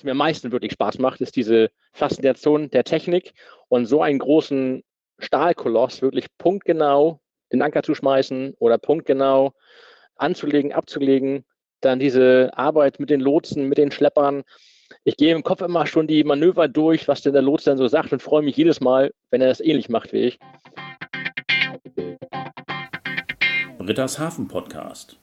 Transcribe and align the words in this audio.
was 0.00 0.04
mir 0.04 0.12
am 0.12 0.16
meisten 0.16 0.50
wirklich 0.50 0.72
Spaß 0.72 0.98
macht, 0.98 1.20
ist 1.20 1.36
diese 1.36 1.70
Faszination 1.92 2.70
der 2.70 2.84
Technik 2.84 3.34
und 3.68 3.84
so 3.84 4.00
einen 4.00 4.18
großen 4.18 4.82
Stahlkoloss 5.18 6.00
wirklich 6.00 6.24
punktgenau 6.38 7.20
den 7.52 7.60
Anker 7.60 7.82
zu 7.82 7.94
schmeißen 7.94 8.54
oder 8.58 8.78
punktgenau 8.78 9.52
anzulegen, 10.16 10.72
abzulegen. 10.72 11.44
Dann 11.82 11.98
diese 11.98 12.50
Arbeit 12.54 12.98
mit 12.98 13.10
den 13.10 13.20
Lotsen, 13.20 13.68
mit 13.68 13.76
den 13.76 13.90
Schleppern. 13.90 14.42
Ich 15.04 15.18
gehe 15.18 15.34
im 15.34 15.42
Kopf 15.42 15.60
immer 15.60 15.86
schon 15.86 16.06
die 16.06 16.24
Manöver 16.24 16.66
durch, 16.66 17.06
was 17.06 17.20
denn 17.20 17.34
der 17.34 17.42
Lots 17.42 17.64
dann 17.64 17.76
so 17.76 17.86
sagt 17.86 18.10
und 18.14 18.22
freue 18.22 18.42
mich 18.42 18.56
jedes 18.56 18.80
Mal, 18.80 19.12
wenn 19.30 19.42
er 19.42 19.48
das 19.48 19.60
ähnlich 19.60 19.90
macht 19.90 20.14
wie 20.14 20.28
ich. 20.28 20.38
Britta's 23.78 24.18
Hafen 24.18 24.48
Podcast. 24.48 25.18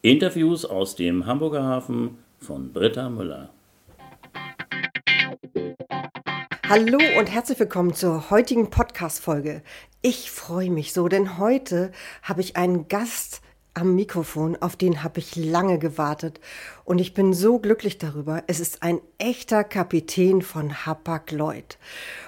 Interviews 0.00 0.64
aus 0.64 0.96
dem 0.96 1.26
Hamburger 1.26 1.64
Hafen 1.64 2.16
von 2.38 2.72
Britta 2.72 3.10
Müller. 3.10 3.50
Hallo 6.68 6.98
und 7.18 7.32
herzlich 7.32 7.58
willkommen 7.58 7.94
zur 7.94 8.28
heutigen 8.28 8.68
Podcast-Folge. 8.68 9.62
Ich 10.02 10.30
freue 10.30 10.70
mich 10.70 10.92
so, 10.92 11.08
denn 11.08 11.38
heute 11.38 11.92
habe 12.22 12.42
ich 12.42 12.56
einen 12.56 12.88
Gast 12.88 13.40
am 13.78 13.94
Mikrofon, 13.94 14.56
auf 14.60 14.76
den 14.76 15.02
habe 15.02 15.20
ich 15.20 15.36
lange 15.36 15.78
gewartet 15.78 16.40
und 16.84 16.98
ich 16.98 17.14
bin 17.14 17.32
so 17.32 17.58
glücklich 17.58 17.98
darüber. 17.98 18.42
Es 18.46 18.60
ist 18.60 18.82
ein 18.82 19.00
echter 19.18 19.64
Kapitän 19.64 20.42
von 20.42 20.86
Hapag-Lloyd. 20.86 21.78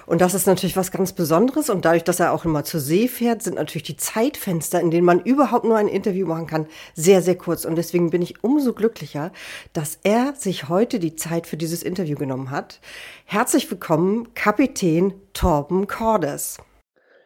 Und 0.05 0.21
das 0.21 0.33
ist 0.33 0.47
natürlich 0.47 0.77
was 0.77 0.91
ganz 0.91 1.13
Besonderes 1.13 1.69
und 1.69 1.85
dadurch, 1.85 2.03
dass 2.03 2.19
er 2.19 2.31
auch 2.31 2.45
immer 2.45 2.63
zur 2.63 2.79
See 2.79 3.07
fährt, 3.07 3.43
sind 3.43 3.55
natürlich 3.55 3.83
die 3.83 3.97
Zeitfenster, 3.97 4.79
in 4.79 4.91
denen 4.91 5.05
man 5.05 5.19
überhaupt 5.19 5.65
nur 5.65 5.77
ein 5.77 5.87
Interview 5.87 6.27
machen 6.27 6.47
kann, 6.47 6.67
sehr, 6.95 7.21
sehr 7.21 7.35
kurz. 7.35 7.65
Und 7.65 7.75
deswegen 7.75 8.09
bin 8.09 8.21
ich 8.21 8.43
umso 8.43 8.73
glücklicher, 8.73 9.31
dass 9.73 9.99
er 10.03 10.33
sich 10.37 10.69
heute 10.69 10.99
die 10.99 11.15
Zeit 11.15 11.47
für 11.47 11.57
dieses 11.57 11.83
Interview 11.83 12.17
genommen 12.17 12.51
hat. 12.51 12.79
Herzlich 13.25 13.69
willkommen, 13.69 14.33
Kapitän 14.33 15.13
Torben 15.33 15.87
Cordes. 15.87 16.57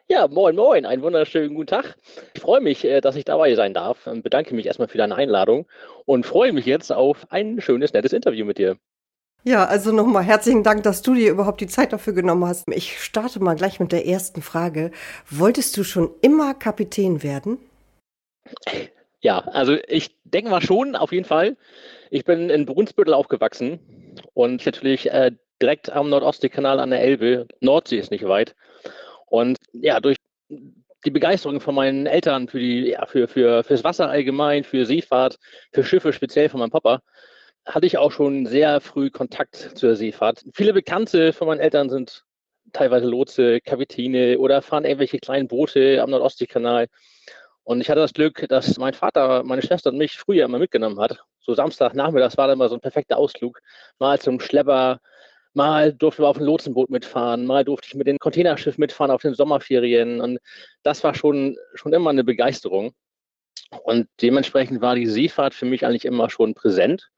Ja, 0.07 0.27
moin, 0.27 0.55
moin, 0.55 0.85
einen 0.85 1.01
wunderschönen 1.01 1.55
guten 1.55 1.65
Tag. 1.65 1.95
Ich 2.35 2.41
freue 2.41 2.61
mich, 2.61 2.85
äh, 2.85 3.01
dass 3.01 3.15
ich 3.15 3.25
dabei 3.25 3.55
sein 3.55 3.73
darf. 3.73 4.05
und 4.05 4.21
Bedanke 4.21 4.53
mich 4.53 4.67
erstmal 4.67 4.87
für 4.87 4.99
deine 4.99 5.15
Einladung 5.15 5.65
und 6.05 6.27
freue 6.27 6.53
mich 6.53 6.67
jetzt 6.67 6.91
auf 6.91 7.25
ein 7.31 7.59
schönes, 7.59 7.91
nettes 7.91 8.13
Interview 8.13 8.45
mit 8.45 8.59
dir. 8.59 8.77
Ja, 9.43 9.65
also 9.65 9.91
nochmal 9.91 10.23
herzlichen 10.23 10.61
Dank, 10.61 10.83
dass 10.83 11.01
du 11.01 11.15
dir 11.15 11.31
überhaupt 11.31 11.59
die 11.59 11.65
Zeit 11.65 11.91
dafür 11.91 12.13
genommen 12.13 12.45
hast. 12.45 12.65
Ich 12.71 12.99
starte 12.99 13.39
mal 13.39 13.55
gleich 13.55 13.79
mit 13.79 13.91
der 13.91 14.05
ersten 14.05 14.43
Frage. 14.43 14.91
Wolltest 15.31 15.75
du 15.75 15.83
schon 15.83 16.11
immer 16.21 16.53
Kapitän 16.53 17.23
werden? 17.23 17.57
Ja, 19.21 19.39
also 19.39 19.75
ich 19.87 20.15
denke 20.23 20.51
mal 20.51 20.61
schon, 20.61 20.95
auf 20.95 21.13
jeden 21.13 21.25
Fall. 21.25 21.57
Ich 22.11 22.25
bin 22.25 22.51
in 22.51 22.67
Brunsbüttel 22.67 23.15
aufgewachsen 23.15 23.79
und 24.35 24.63
natürlich 24.67 25.09
äh, 25.09 25.31
direkt 25.59 25.91
am 25.91 26.09
Nordostseekanal 26.09 26.79
an 26.79 26.91
der 26.91 27.01
Elbe. 27.01 27.47
Nordsee 27.59 27.97
ist 27.97 28.11
nicht 28.11 28.27
weit. 28.27 28.55
Und 29.25 29.57
ja, 29.73 29.99
durch 29.99 30.17
die 30.49 31.11
Begeisterung 31.11 31.61
von 31.61 31.75
meinen 31.75 32.07
Eltern 32.07 32.47
für 32.47 32.59
die, 32.59 32.89
ja, 32.89 33.05
für, 33.05 33.27
für, 33.27 33.63
fürs 33.63 33.83
Wasser 33.83 34.09
allgemein, 34.09 34.63
für 34.63 34.85
Seefahrt, 34.85 35.37
für 35.71 35.83
Schiffe 35.83 36.13
speziell 36.13 36.49
von 36.49 36.59
meinem 36.59 36.71
Papa, 36.71 37.01
hatte 37.65 37.87
ich 37.87 37.97
auch 37.97 38.11
schon 38.11 38.45
sehr 38.45 38.81
früh 38.81 39.09
Kontakt 39.09 39.55
zur 39.55 39.95
Seefahrt. 39.95 40.43
Viele 40.53 40.73
Bekannte 40.73 41.33
von 41.33 41.47
meinen 41.47 41.59
Eltern 41.59 41.89
sind 41.89 42.23
teilweise 42.73 43.07
Lotse, 43.07 43.61
Kapitäne 43.61 44.37
oder 44.39 44.61
fahren 44.61 44.85
irgendwelche 44.85 45.19
kleinen 45.19 45.47
Boote 45.47 46.01
am 46.01 46.09
Nordostseekanal. 46.09 46.87
Und 47.63 47.81
ich 47.81 47.89
hatte 47.89 48.01
das 48.01 48.13
Glück, 48.13 48.45
dass 48.49 48.77
mein 48.77 48.93
Vater, 48.93 49.43
meine 49.43 49.63
Schwester 49.63 49.89
und 49.89 49.97
mich 49.97 50.17
früher 50.17 50.45
immer 50.45 50.59
mitgenommen 50.59 50.99
hat. 50.99 51.19
So 51.39 51.53
Samstagnachmittags 51.53 52.37
war 52.37 52.47
dann 52.47 52.57
mal 52.57 52.69
so 52.69 52.75
ein 52.75 52.81
perfekter 52.81 53.17
Ausflug. 53.17 53.59
Mal 53.97 54.19
zum 54.19 54.39
Schlepper, 54.39 54.99
Mal 55.55 55.93
durften 55.93 56.23
wir 56.23 56.27
auf 56.27 56.37
dem 56.37 56.45
Lotsenboot 56.45 56.89
mitfahren, 56.89 57.45
mal 57.45 57.63
durfte 57.63 57.87
ich 57.87 57.95
mit 57.95 58.07
dem 58.07 58.19
Containerschiff 58.19 58.77
mitfahren 58.77 59.09
auf 59.09 59.21
den 59.21 59.33
Sommerferien. 59.33 60.19
Und 60.19 60.39
das 60.83 61.03
war 61.03 61.15
schon, 61.15 61.57
schon 61.73 61.93
immer 61.93 62.09
eine 62.09 62.25
Begeisterung. 62.25 62.93
Und 63.83 64.07
dementsprechend 64.21 64.81
war 64.81 64.95
die 64.95 65.07
Seefahrt 65.07 65.53
für 65.53 65.65
mich 65.65 65.85
eigentlich 65.85 66.05
immer 66.05 66.29
schon 66.29 66.53
präsent 66.53 67.09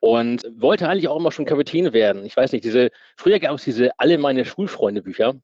und 0.00 0.44
wollte 0.56 0.88
eigentlich 0.88 1.08
auch 1.08 1.16
immer 1.16 1.32
schon 1.32 1.44
Kapitän 1.44 1.92
werden. 1.92 2.24
Ich 2.24 2.36
weiß 2.36 2.52
nicht, 2.52 2.64
diese, 2.64 2.90
früher 3.16 3.38
gab 3.38 3.54
es 3.54 3.64
diese 3.64 3.90
alle 3.98 4.18
meine 4.18 4.44
Schulfreunde 4.44 5.02
Bücher, 5.02 5.34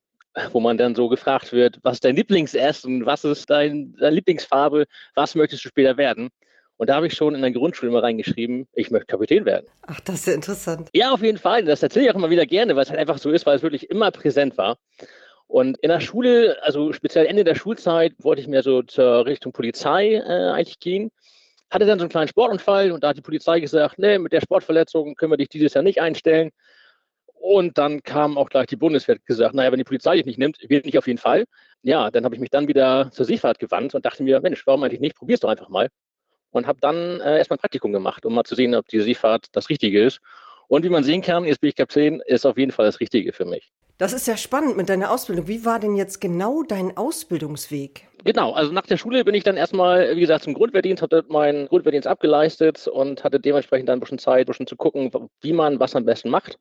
wo 0.52 0.60
man 0.60 0.78
dann 0.78 0.94
so 0.94 1.08
gefragt 1.08 1.52
wird, 1.52 1.78
was 1.82 2.00
dein 2.00 2.16
Lieblingsessen 2.16 3.06
was 3.06 3.24
ist 3.24 3.48
dein, 3.48 3.94
deine 3.96 4.16
Lieblingsfarbe, 4.16 4.86
was 5.14 5.34
möchtest 5.34 5.64
du 5.64 5.68
später 5.68 5.96
werden? 5.96 6.30
Und 6.82 6.88
da 6.88 6.96
habe 6.96 7.06
ich 7.06 7.14
schon 7.14 7.36
in 7.36 7.42
der 7.42 7.52
Grundschule 7.52 7.92
mal 7.92 8.00
reingeschrieben, 8.00 8.66
ich 8.72 8.90
möchte 8.90 9.06
Kapitän 9.06 9.44
werden. 9.44 9.68
Ach, 9.82 10.00
das 10.00 10.16
ist 10.16 10.26
ja 10.26 10.32
interessant. 10.32 10.88
Ja, 10.92 11.12
auf 11.12 11.22
jeden 11.22 11.38
Fall. 11.38 11.64
Das 11.64 11.80
erzähle 11.80 12.06
ich 12.06 12.10
auch 12.10 12.16
immer 12.16 12.28
wieder 12.28 12.44
gerne, 12.44 12.74
weil 12.74 12.82
es 12.82 12.90
halt 12.90 12.98
einfach 12.98 13.18
so 13.18 13.30
ist, 13.30 13.46
weil 13.46 13.54
es 13.54 13.62
wirklich 13.62 13.88
immer 13.88 14.10
präsent 14.10 14.58
war. 14.58 14.78
Und 15.46 15.78
in 15.78 15.90
der 15.90 16.00
Schule, 16.00 16.60
also 16.64 16.92
speziell 16.92 17.26
Ende 17.26 17.44
der 17.44 17.54
Schulzeit, 17.54 18.14
wollte 18.18 18.42
ich 18.42 18.48
mir 18.48 18.64
so 18.64 18.82
zur 18.82 19.26
Richtung 19.26 19.52
Polizei 19.52 20.14
äh, 20.14 20.50
eigentlich 20.50 20.80
gehen. 20.80 21.12
Hatte 21.70 21.86
dann 21.86 22.00
so 22.00 22.02
einen 22.02 22.10
kleinen 22.10 22.26
Sportunfall 22.26 22.90
und 22.90 23.04
da 23.04 23.10
hat 23.10 23.16
die 23.16 23.22
Polizei 23.22 23.60
gesagt, 23.60 24.00
nee, 24.00 24.18
mit 24.18 24.32
der 24.32 24.40
Sportverletzung 24.40 25.14
können 25.14 25.30
wir 25.30 25.36
dich 25.36 25.50
dieses 25.50 25.74
Jahr 25.74 25.84
nicht 25.84 26.00
einstellen. 26.00 26.50
Und 27.26 27.78
dann 27.78 28.02
kam 28.02 28.36
auch 28.36 28.48
gleich 28.48 28.66
die 28.66 28.74
Bundeswehr 28.74 29.18
gesagt, 29.24 29.54
naja, 29.54 29.70
wenn 29.70 29.78
die 29.78 29.84
Polizei 29.84 30.16
dich 30.16 30.26
nicht 30.26 30.38
nimmt, 30.38 30.58
wird 30.68 30.84
nicht 30.84 30.98
auf 30.98 31.06
jeden 31.06 31.20
Fall. 31.20 31.44
Ja, 31.82 32.10
dann 32.10 32.24
habe 32.24 32.34
ich 32.34 32.40
mich 32.40 32.50
dann 32.50 32.66
wieder 32.66 33.08
zur 33.12 33.24
Seefahrt 33.24 33.60
gewandt 33.60 33.94
und 33.94 34.04
dachte 34.04 34.24
mir, 34.24 34.40
Mensch, 34.40 34.66
warum 34.66 34.82
eigentlich 34.82 35.00
nicht? 35.00 35.14
Probier's 35.14 35.38
doch 35.38 35.48
einfach 35.48 35.68
mal 35.68 35.88
und 36.52 36.66
habe 36.66 36.78
dann 36.80 37.20
äh, 37.20 37.38
erstmal 37.38 37.56
ein 37.56 37.60
Praktikum 37.60 37.92
gemacht, 37.92 38.24
um 38.24 38.34
mal 38.34 38.44
zu 38.44 38.54
sehen, 38.54 38.74
ob 38.74 38.86
die 38.88 39.00
Seefahrt 39.00 39.46
das 39.52 39.68
Richtige 39.68 40.04
ist. 40.04 40.20
Und 40.68 40.84
wie 40.84 40.88
man 40.88 41.04
sehen 41.04 41.20
kann, 41.20 41.44
jetzt 41.44 41.60
bin 41.60 41.68
ich 41.68 41.76
Kapitän, 41.76 42.22
ist 42.26 42.46
auf 42.46 42.56
jeden 42.56 42.72
Fall 42.72 42.86
das 42.86 43.00
Richtige 43.00 43.32
für 43.32 43.44
mich. 43.44 43.72
Das 43.98 44.12
ist 44.12 44.26
ja 44.26 44.36
spannend 44.36 44.76
mit 44.76 44.88
deiner 44.88 45.10
Ausbildung. 45.10 45.46
Wie 45.48 45.64
war 45.64 45.78
denn 45.78 45.96
jetzt 45.96 46.20
genau 46.20 46.62
dein 46.62 46.96
Ausbildungsweg? 46.96 48.08
Genau, 48.24 48.52
also 48.52 48.72
nach 48.72 48.86
der 48.86 48.96
Schule 48.96 49.24
bin 49.24 49.34
ich 49.34 49.44
dann 49.44 49.56
erstmal, 49.56 50.16
wie 50.16 50.20
gesagt, 50.20 50.44
zum 50.44 50.54
Grundwehrdienst, 50.54 51.02
hatte 51.02 51.24
meinen 51.28 51.66
Grundwehrdienst 51.68 52.08
abgeleistet 52.08 52.88
und 52.88 53.22
hatte 53.22 53.38
dementsprechend 53.38 53.88
dann 53.88 53.98
ein 53.98 54.00
bisschen 54.00 54.18
Zeit, 54.18 54.46
ein 54.46 54.46
bisschen 54.46 54.66
zu 54.66 54.76
gucken, 54.76 55.10
wie 55.40 55.52
man 55.52 55.78
was 55.78 55.94
am 55.94 56.04
besten 56.04 56.30
macht. 56.30 56.58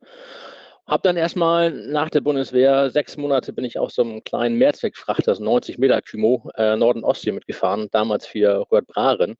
Hab 0.87 1.03
dann 1.03 1.15
erstmal 1.15 1.71
nach 1.71 2.09
der 2.09 2.21
Bundeswehr 2.21 2.89
sechs 2.89 3.15
Monate 3.15 3.53
bin 3.53 3.63
ich 3.63 3.79
auf 3.79 3.91
so 3.91 4.01
einem 4.01 4.23
kleinen 4.23 4.57
Mehrzweckfrachter, 4.57 5.31
das 5.31 5.39
90 5.39 5.77
Meter 5.77 6.01
Kymo, 6.01 6.49
äh, 6.55 6.75
Norden-Ostsee 6.75 7.31
mitgefahren, 7.31 7.87
damals 7.91 8.25
für 8.25 8.55
Robert 8.57 8.87
Braren 8.87 9.37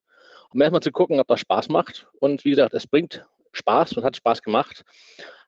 um 0.53 0.62
erstmal 0.62 0.81
zu 0.81 0.91
gucken, 0.91 1.19
ob 1.19 1.28
das 1.28 1.39
Spaß 1.39 1.69
macht. 1.69 2.07
Und 2.19 2.45
wie 2.45 2.51
gesagt, 2.51 2.73
es 2.73 2.88
bringt 2.88 3.25
Spaß 3.53 3.94
und 3.94 4.03
hat 4.03 4.16
Spaß 4.16 4.41
gemacht. 4.41 4.84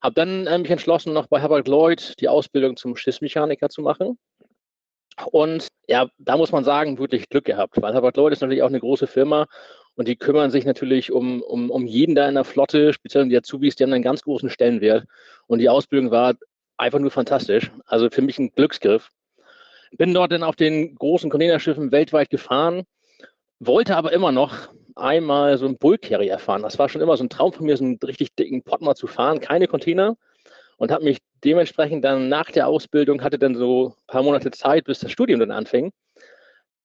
Habe 0.01 0.15
dann 0.15 0.47
äh, 0.47 0.57
mich 0.57 0.71
entschlossen, 0.71 1.13
noch 1.13 1.27
bei 1.27 1.39
Herbert 1.39 1.67
Lloyd 1.67 2.19
die 2.19 2.27
Ausbildung 2.27 2.75
zum 2.75 2.95
Schiffsmechaniker 2.95 3.69
zu 3.69 3.81
machen. 3.81 4.17
Und 5.31 5.67
ja, 5.87 6.07
da 6.17 6.37
muss 6.37 6.51
man 6.51 6.63
sagen, 6.63 6.97
wirklich 6.97 7.29
Glück 7.29 7.45
gehabt, 7.45 7.81
weil 7.81 7.93
Herbert 7.93 8.17
Lloyd 8.17 8.33
ist 8.33 8.41
natürlich 8.41 8.63
auch 8.63 8.67
eine 8.67 8.79
große 8.79 9.07
Firma 9.07 9.45
und 9.95 10.07
die 10.07 10.15
kümmern 10.15 10.49
sich 10.49 10.65
natürlich 10.65 11.11
um, 11.11 11.41
um, 11.43 11.69
um 11.69 11.85
jeden 11.85 12.15
da 12.15 12.27
in 12.27 12.35
der 12.35 12.45
Flotte, 12.45 12.93
speziell 12.93 13.29
die 13.29 13.37
Azubis, 13.37 13.75
die 13.75 13.83
haben 13.83 13.93
einen 13.93 14.03
ganz 14.03 14.23
großen 14.23 14.49
Stellenwert. 14.49 15.05
Und 15.45 15.59
die 15.59 15.69
Ausbildung 15.69 16.09
war 16.09 16.33
einfach 16.77 16.99
nur 16.99 17.11
fantastisch. 17.11 17.71
Also 17.85 18.09
für 18.09 18.21
mich 18.21 18.39
ein 18.39 18.51
Glücksgriff. 18.55 19.09
Bin 19.91 20.13
dort 20.13 20.31
dann 20.31 20.41
auf 20.41 20.55
den 20.55 20.95
großen 20.95 21.29
Containerschiffen 21.29 21.91
weltweit 21.91 22.31
gefahren, 22.31 22.83
wollte 23.59 23.95
aber 23.95 24.11
immer 24.11 24.31
noch 24.31 24.69
einmal 24.95 25.57
so 25.57 25.65
einen 25.65 25.77
Bullcarrier 25.77 26.39
fahren. 26.39 26.63
Das 26.63 26.79
war 26.79 26.89
schon 26.89 27.01
immer 27.01 27.17
so 27.17 27.23
ein 27.23 27.29
Traum 27.29 27.53
von 27.53 27.65
mir, 27.65 27.77
so 27.77 27.83
einen 27.83 27.97
richtig 28.03 28.35
dicken 28.35 28.63
Pot 28.63 28.81
mal 28.81 28.95
zu 28.95 29.07
fahren, 29.07 29.39
keine 29.39 29.67
Container. 29.67 30.15
Und 30.77 30.91
habe 30.91 31.03
mich 31.03 31.19
dementsprechend 31.43 32.03
dann 32.03 32.29
nach 32.29 32.51
der 32.51 32.67
Ausbildung, 32.67 33.23
hatte 33.23 33.39
dann 33.39 33.55
so 33.55 33.89
ein 33.89 34.07
paar 34.07 34.23
Monate 34.23 34.51
Zeit, 34.51 34.85
bis 34.85 34.99
das 34.99 35.11
Studium 35.11 35.39
dann 35.39 35.51
anfing. 35.51 35.91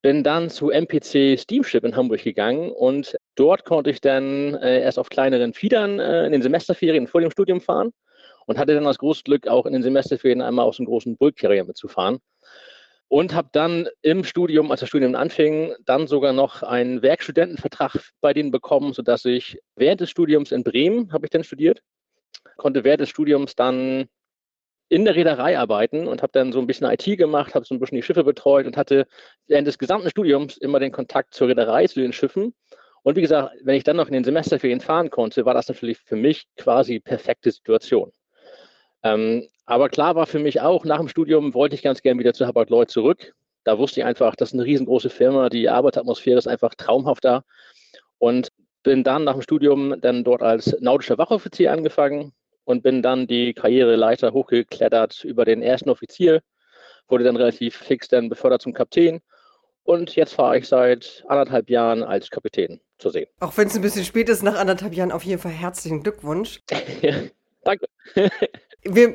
Bin 0.02 0.22
dann 0.22 0.50
zu 0.50 0.70
MPC 0.70 1.38
Steamship 1.38 1.84
in 1.84 1.96
Hamburg 1.96 2.22
gegangen 2.22 2.70
und 2.70 3.16
dort 3.34 3.64
konnte 3.64 3.90
ich 3.90 4.00
dann 4.00 4.54
äh, 4.54 4.80
erst 4.82 4.98
auf 4.98 5.08
kleineren 5.08 5.54
Fiedern 5.54 5.98
äh, 5.98 6.26
in 6.26 6.32
den 6.32 6.42
Semesterferien 6.42 7.08
vor 7.08 7.20
dem 7.20 7.32
Studium 7.32 7.60
fahren 7.60 7.90
und 8.46 8.58
hatte 8.58 8.74
dann 8.74 8.84
das 8.84 8.98
große 8.98 9.24
Glück, 9.24 9.48
auch 9.48 9.66
in 9.66 9.72
den 9.72 9.82
Semesterferien 9.82 10.40
einmal 10.40 10.66
aus 10.66 10.78
einem 10.78 10.86
großen 10.86 11.16
Bullcarrier 11.16 11.64
mitzufahren 11.64 12.20
und 13.08 13.34
habe 13.34 13.48
dann 13.52 13.88
im 14.02 14.22
Studium, 14.22 14.70
als 14.70 14.80
das 14.80 14.88
Studium 14.90 15.14
anfing, 15.14 15.74
dann 15.84 16.06
sogar 16.06 16.32
noch 16.32 16.62
einen 16.62 17.02
Werkstudentenvertrag 17.02 17.96
bei 18.20 18.34
denen 18.34 18.50
bekommen, 18.50 18.92
sodass 18.92 19.24
ich 19.24 19.58
während 19.76 20.00
des 20.00 20.10
Studiums 20.10 20.52
in 20.52 20.62
Bremen, 20.62 21.12
habe 21.12 21.26
ich 21.26 21.30
dann 21.30 21.44
studiert, 21.44 21.82
konnte 22.56 22.84
während 22.84 23.00
des 23.00 23.08
Studiums 23.08 23.54
dann 23.54 24.08
in 24.90 25.04
der 25.04 25.14
Reederei 25.14 25.58
arbeiten 25.58 26.06
und 26.06 26.22
habe 26.22 26.32
dann 26.32 26.52
so 26.52 26.60
ein 26.60 26.66
bisschen 26.66 26.90
IT 26.90 27.04
gemacht, 27.18 27.54
habe 27.54 27.64
so 27.64 27.74
ein 27.74 27.80
bisschen 27.80 27.96
die 27.96 28.02
Schiffe 28.02 28.24
betreut 28.24 28.66
und 28.66 28.76
hatte 28.76 29.06
während 29.46 29.66
des 29.66 29.78
gesamten 29.78 30.08
Studiums 30.10 30.56
immer 30.56 30.80
den 30.80 30.92
Kontakt 30.92 31.34
zur 31.34 31.48
Reederei, 31.48 31.86
zu 31.86 32.00
den 32.00 32.12
Schiffen. 32.12 32.54
Und 33.02 33.16
wie 33.16 33.20
gesagt, 33.22 33.56
wenn 33.62 33.76
ich 33.76 33.84
dann 33.84 33.96
noch 33.96 34.08
in 34.08 34.14
den 34.14 34.24
Semesterferien 34.24 34.80
fahren 34.80 35.10
konnte, 35.10 35.44
war 35.44 35.54
das 35.54 35.68
natürlich 35.68 35.98
für 35.98 36.16
mich 36.16 36.46
quasi 36.56 37.00
perfekte 37.00 37.50
Situation. 37.50 38.12
Ähm, 39.02 39.48
aber 39.66 39.88
klar 39.88 40.14
war 40.14 40.26
für 40.26 40.38
mich 40.38 40.60
auch, 40.60 40.84
nach 40.84 40.98
dem 40.98 41.08
Studium 41.08 41.54
wollte 41.54 41.74
ich 41.74 41.82
ganz 41.82 42.02
gerne 42.02 42.18
wieder 42.18 42.34
zu 42.34 42.46
Hapag 42.46 42.70
Lloyd 42.70 42.90
zurück. 42.90 43.34
Da 43.64 43.78
wusste 43.78 44.00
ich 44.00 44.06
einfach, 44.06 44.34
das 44.34 44.50
ist 44.50 44.54
eine 44.54 44.64
riesengroße 44.64 45.10
Firma, 45.10 45.48
die 45.50 45.68
Arbeitsatmosphäre 45.68 46.38
ist 46.38 46.48
einfach 46.48 46.74
traumhaft 46.74 47.24
da. 47.24 47.44
Und 48.18 48.48
bin 48.82 49.04
dann 49.04 49.24
nach 49.24 49.34
dem 49.34 49.42
Studium 49.42 50.00
dann 50.00 50.24
dort 50.24 50.42
als 50.42 50.76
nautischer 50.80 51.18
Wachoffizier 51.18 51.72
angefangen 51.72 52.32
und 52.64 52.82
bin 52.82 53.02
dann 53.02 53.26
die 53.26 53.52
Karriereleiter 53.52 54.32
hochgeklettert 54.32 55.24
über 55.24 55.44
den 55.44 55.62
ersten 55.62 55.90
Offizier, 55.90 56.40
wurde 57.08 57.24
dann 57.24 57.36
relativ 57.36 57.76
fix 57.76 58.08
dann 58.08 58.28
befördert 58.28 58.62
zum 58.62 58.72
Kapitän 58.72 59.20
und 59.84 60.16
jetzt 60.16 60.34
fahre 60.34 60.58
ich 60.58 60.68
seit 60.68 61.24
anderthalb 61.28 61.70
Jahren 61.70 62.02
als 62.02 62.30
Kapitän 62.30 62.80
zu 62.98 63.10
sehen. 63.10 63.26
Auch 63.40 63.56
wenn 63.56 63.68
es 63.68 63.74
ein 63.74 63.82
bisschen 63.82 64.04
spät 64.04 64.28
ist, 64.28 64.42
nach 64.42 64.58
anderthalb 64.58 64.94
Jahren 64.94 65.12
auf 65.12 65.24
jeden 65.24 65.40
Fall 65.40 65.52
herzlichen 65.52 66.02
Glückwunsch. 66.02 66.60
danke. 67.64 67.86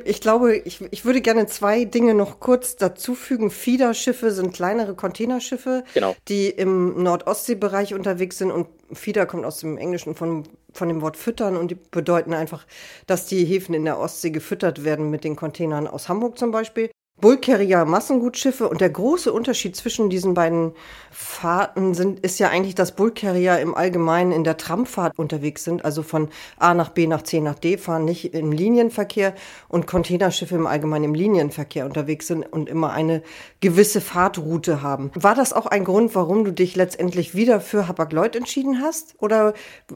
ich 0.04 0.20
glaube, 0.20 0.56
ich, 0.56 0.80
ich 0.90 1.04
würde 1.04 1.20
gerne 1.20 1.46
zwei 1.46 1.84
Dinge 1.84 2.14
noch 2.14 2.40
kurz 2.40 2.76
dazufügen. 2.76 3.50
Fiederschiffe 3.50 4.30
sind 4.30 4.52
kleinere 4.52 4.94
Containerschiffe, 4.94 5.84
genau. 5.94 6.14
die 6.28 6.48
im 6.48 7.02
Nordostseebereich 7.02 7.94
unterwegs 7.94 8.38
sind 8.38 8.50
und 8.50 8.68
Fieder 8.92 9.26
kommt 9.26 9.44
aus 9.44 9.58
dem 9.58 9.78
Englischen 9.78 10.14
von, 10.14 10.44
von 10.72 10.88
dem 10.88 11.00
Wort 11.00 11.16
füttern 11.16 11.56
und 11.56 11.70
die 11.70 11.74
bedeuten 11.90 12.34
einfach, 12.34 12.66
dass 13.06 13.26
die 13.26 13.44
Häfen 13.44 13.74
in 13.74 13.84
der 13.84 13.98
Ostsee 13.98 14.30
gefüttert 14.30 14.84
werden 14.84 15.10
mit 15.10 15.24
den 15.24 15.36
Containern 15.36 15.86
aus 15.86 16.08
Hamburg 16.08 16.38
zum 16.38 16.50
Beispiel. 16.50 16.90
Bullcarrier 17.24 17.86
Massengutschiffe 17.86 18.68
und 18.68 18.82
der 18.82 18.90
große 18.90 19.32
Unterschied 19.32 19.74
zwischen 19.76 20.10
diesen 20.10 20.34
beiden 20.34 20.72
Fahrten 21.10 21.94
sind, 21.94 22.20
ist 22.20 22.38
ja 22.38 22.50
eigentlich, 22.50 22.74
dass 22.74 22.94
Bullcarrier 22.94 23.60
im 23.60 23.74
Allgemeinen 23.74 24.30
in 24.30 24.44
der 24.44 24.58
Tramfahrt 24.58 25.18
unterwegs 25.18 25.64
sind, 25.64 25.86
also 25.86 26.02
von 26.02 26.28
A 26.58 26.74
nach 26.74 26.90
B 26.90 27.06
nach 27.06 27.22
C 27.22 27.40
nach 27.40 27.58
D 27.58 27.78
fahren, 27.78 28.04
nicht 28.04 28.34
im 28.34 28.52
Linienverkehr 28.52 29.32
und 29.70 29.86
Containerschiffe 29.86 30.54
im 30.54 30.66
Allgemeinen 30.66 31.04
im 31.04 31.14
Linienverkehr 31.14 31.86
unterwegs 31.86 32.26
sind 32.26 32.42
und 32.42 32.68
immer 32.68 32.92
eine 32.92 33.22
gewisse 33.60 34.02
Fahrtroute 34.02 34.82
haben. 34.82 35.10
War 35.14 35.34
das 35.34 35.54
auch 35.54 35.64
ein 35.64 35.84
Grund, 35.84 36.14
warum 36.14 36.44
du 36.44 36.52
dich 36.52 36.76
letztendlich 36.76 37.34
wieder 37.34 37.62
für 37.62 37.88
Hapag-Lloyd 37.88 38.36
entschieden 38.36 38.82
hast 38.82 39.14
oder 39.18 39.54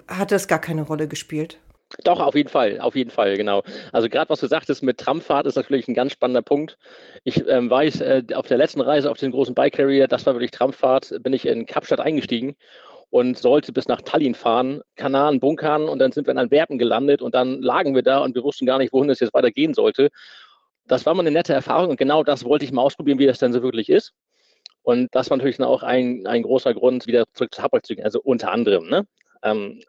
hat 0.08 0.32
das 0.32 0.48
gar 0.48 0.60
keine 0.60 0.80
Rolle 0.80 1.08
gespielt? 1.08 1.58
Doch, 2.04 2.20
auf 2.20 2.34
jeden 2.34 2.50
Fall, 2.50 2.80
auf 2.80 2.94
jeden 2.96 3.10
Fall, 3.10 3.36
genau. 3.36 3.62
Also 3.92 4.08
gerade 4.08 4.28
was 4.28 4.40
du 4.40 4.46
sagtest 4.46 4.82
mit 4.82 4.98
Tramfahrt 4.98 5.46
ist 5.46 5.56
natürlich 5.56 5.88
ein 5.88 5.94
ganz 5.94 6.12
spannender 6.12 6.42
Punkt. 6.42 6.76
Ich 7.24 7.46
ähm, 7.48 7.70
weiß, 7.70 8.00
äh, 8.02 8.22
auf 8.34 8.46
der 8.46 8.58
letzten 8.58 8.82
Reise 8.82 9.10
auf 9.10 9.18
den 9.18 9.30
großen 9.30 9.54
Bike 9.54 9.74
Carrier, 9.74 10.06
das 10.06 10.26
war 10.26 10.34
wirklich 10.34 10.50
Tramfahrt, 10.50 11.14
bin 11.22 11.32
ich 11.32 11.46
in 11.46 11.64
Kapstadt 11.64 12.00
eingestiegen 12.00 12.56
und 13.10 13.38
sollte 13.38 13.72
bis 13.72 13.88
nach 13.88 14.02
Tallinn 14.02 14.34
fahren, 14.34 14.82
Kanaren 14.96 15.40
bunkern 15.40 15.88
und 15.88 15.98
dann 15.98 16.12
sind 16.12 16.26
wir 16.26 16.32
in 16.32 16.38
Antwerpen 16.38 16.78
gelandet 16.78 17.22
und 17.22 17.34
dann 17.34 17.62
lagen 17.62 17.94
wir 17.94 18.02
da 18.02 18.18
und 18.18 18.34
wir 18.34 18.42
wussten 18.44 18.66
gar 18.66 18.78
nicht, 18.78 18.92
wohin 18.92 19.08
es 19.08 19.20
jetzt 19.20 19.32
weitergehen 19.32 19.72
sollte. 19.72 20.10
Das 20.86 21.06
war 21.06 21.14
mal 21.14 21.22
eine 21.22 21.30
nette 21.30 21.54
Erfahrung 21.54 21.90
und 21.90 21.96
genau 21.96 22.22
das 22.22 22.44
wollte 22.44 22.66
ich 22.66 22.72
mal 22.72 22.82
ausprobieren, 22.82 23.18
wie 23.18 23.26
das 23.26 23.38
denn 23.38 23.52
so 23.52 23.62
wirklich 23.62 23.88
ist. 23.88 24.12
Und 24.82 25.14
das 25.14 25.30
war 25.30 25.36
natürlich 25.36 25.56
dann 25.56 25.66
auch 25.66 25.82
ein, 25.82 26.26
ein 26.26 26.42
großer 26.42 26.74
Grund, 26.74 27.06
wieder 27.06 27.24
zurück 27.32 27.54
zu 27.54 27.62
Hapag 27.62 27.86
zu 27.86 27.94
gehen, 27.94 28.04
also 28.04 28.20
unter 28.22 28.52
anderem. 28.52 28.88
Ne? 28.88 29.06
Ähm, 29.42 29.80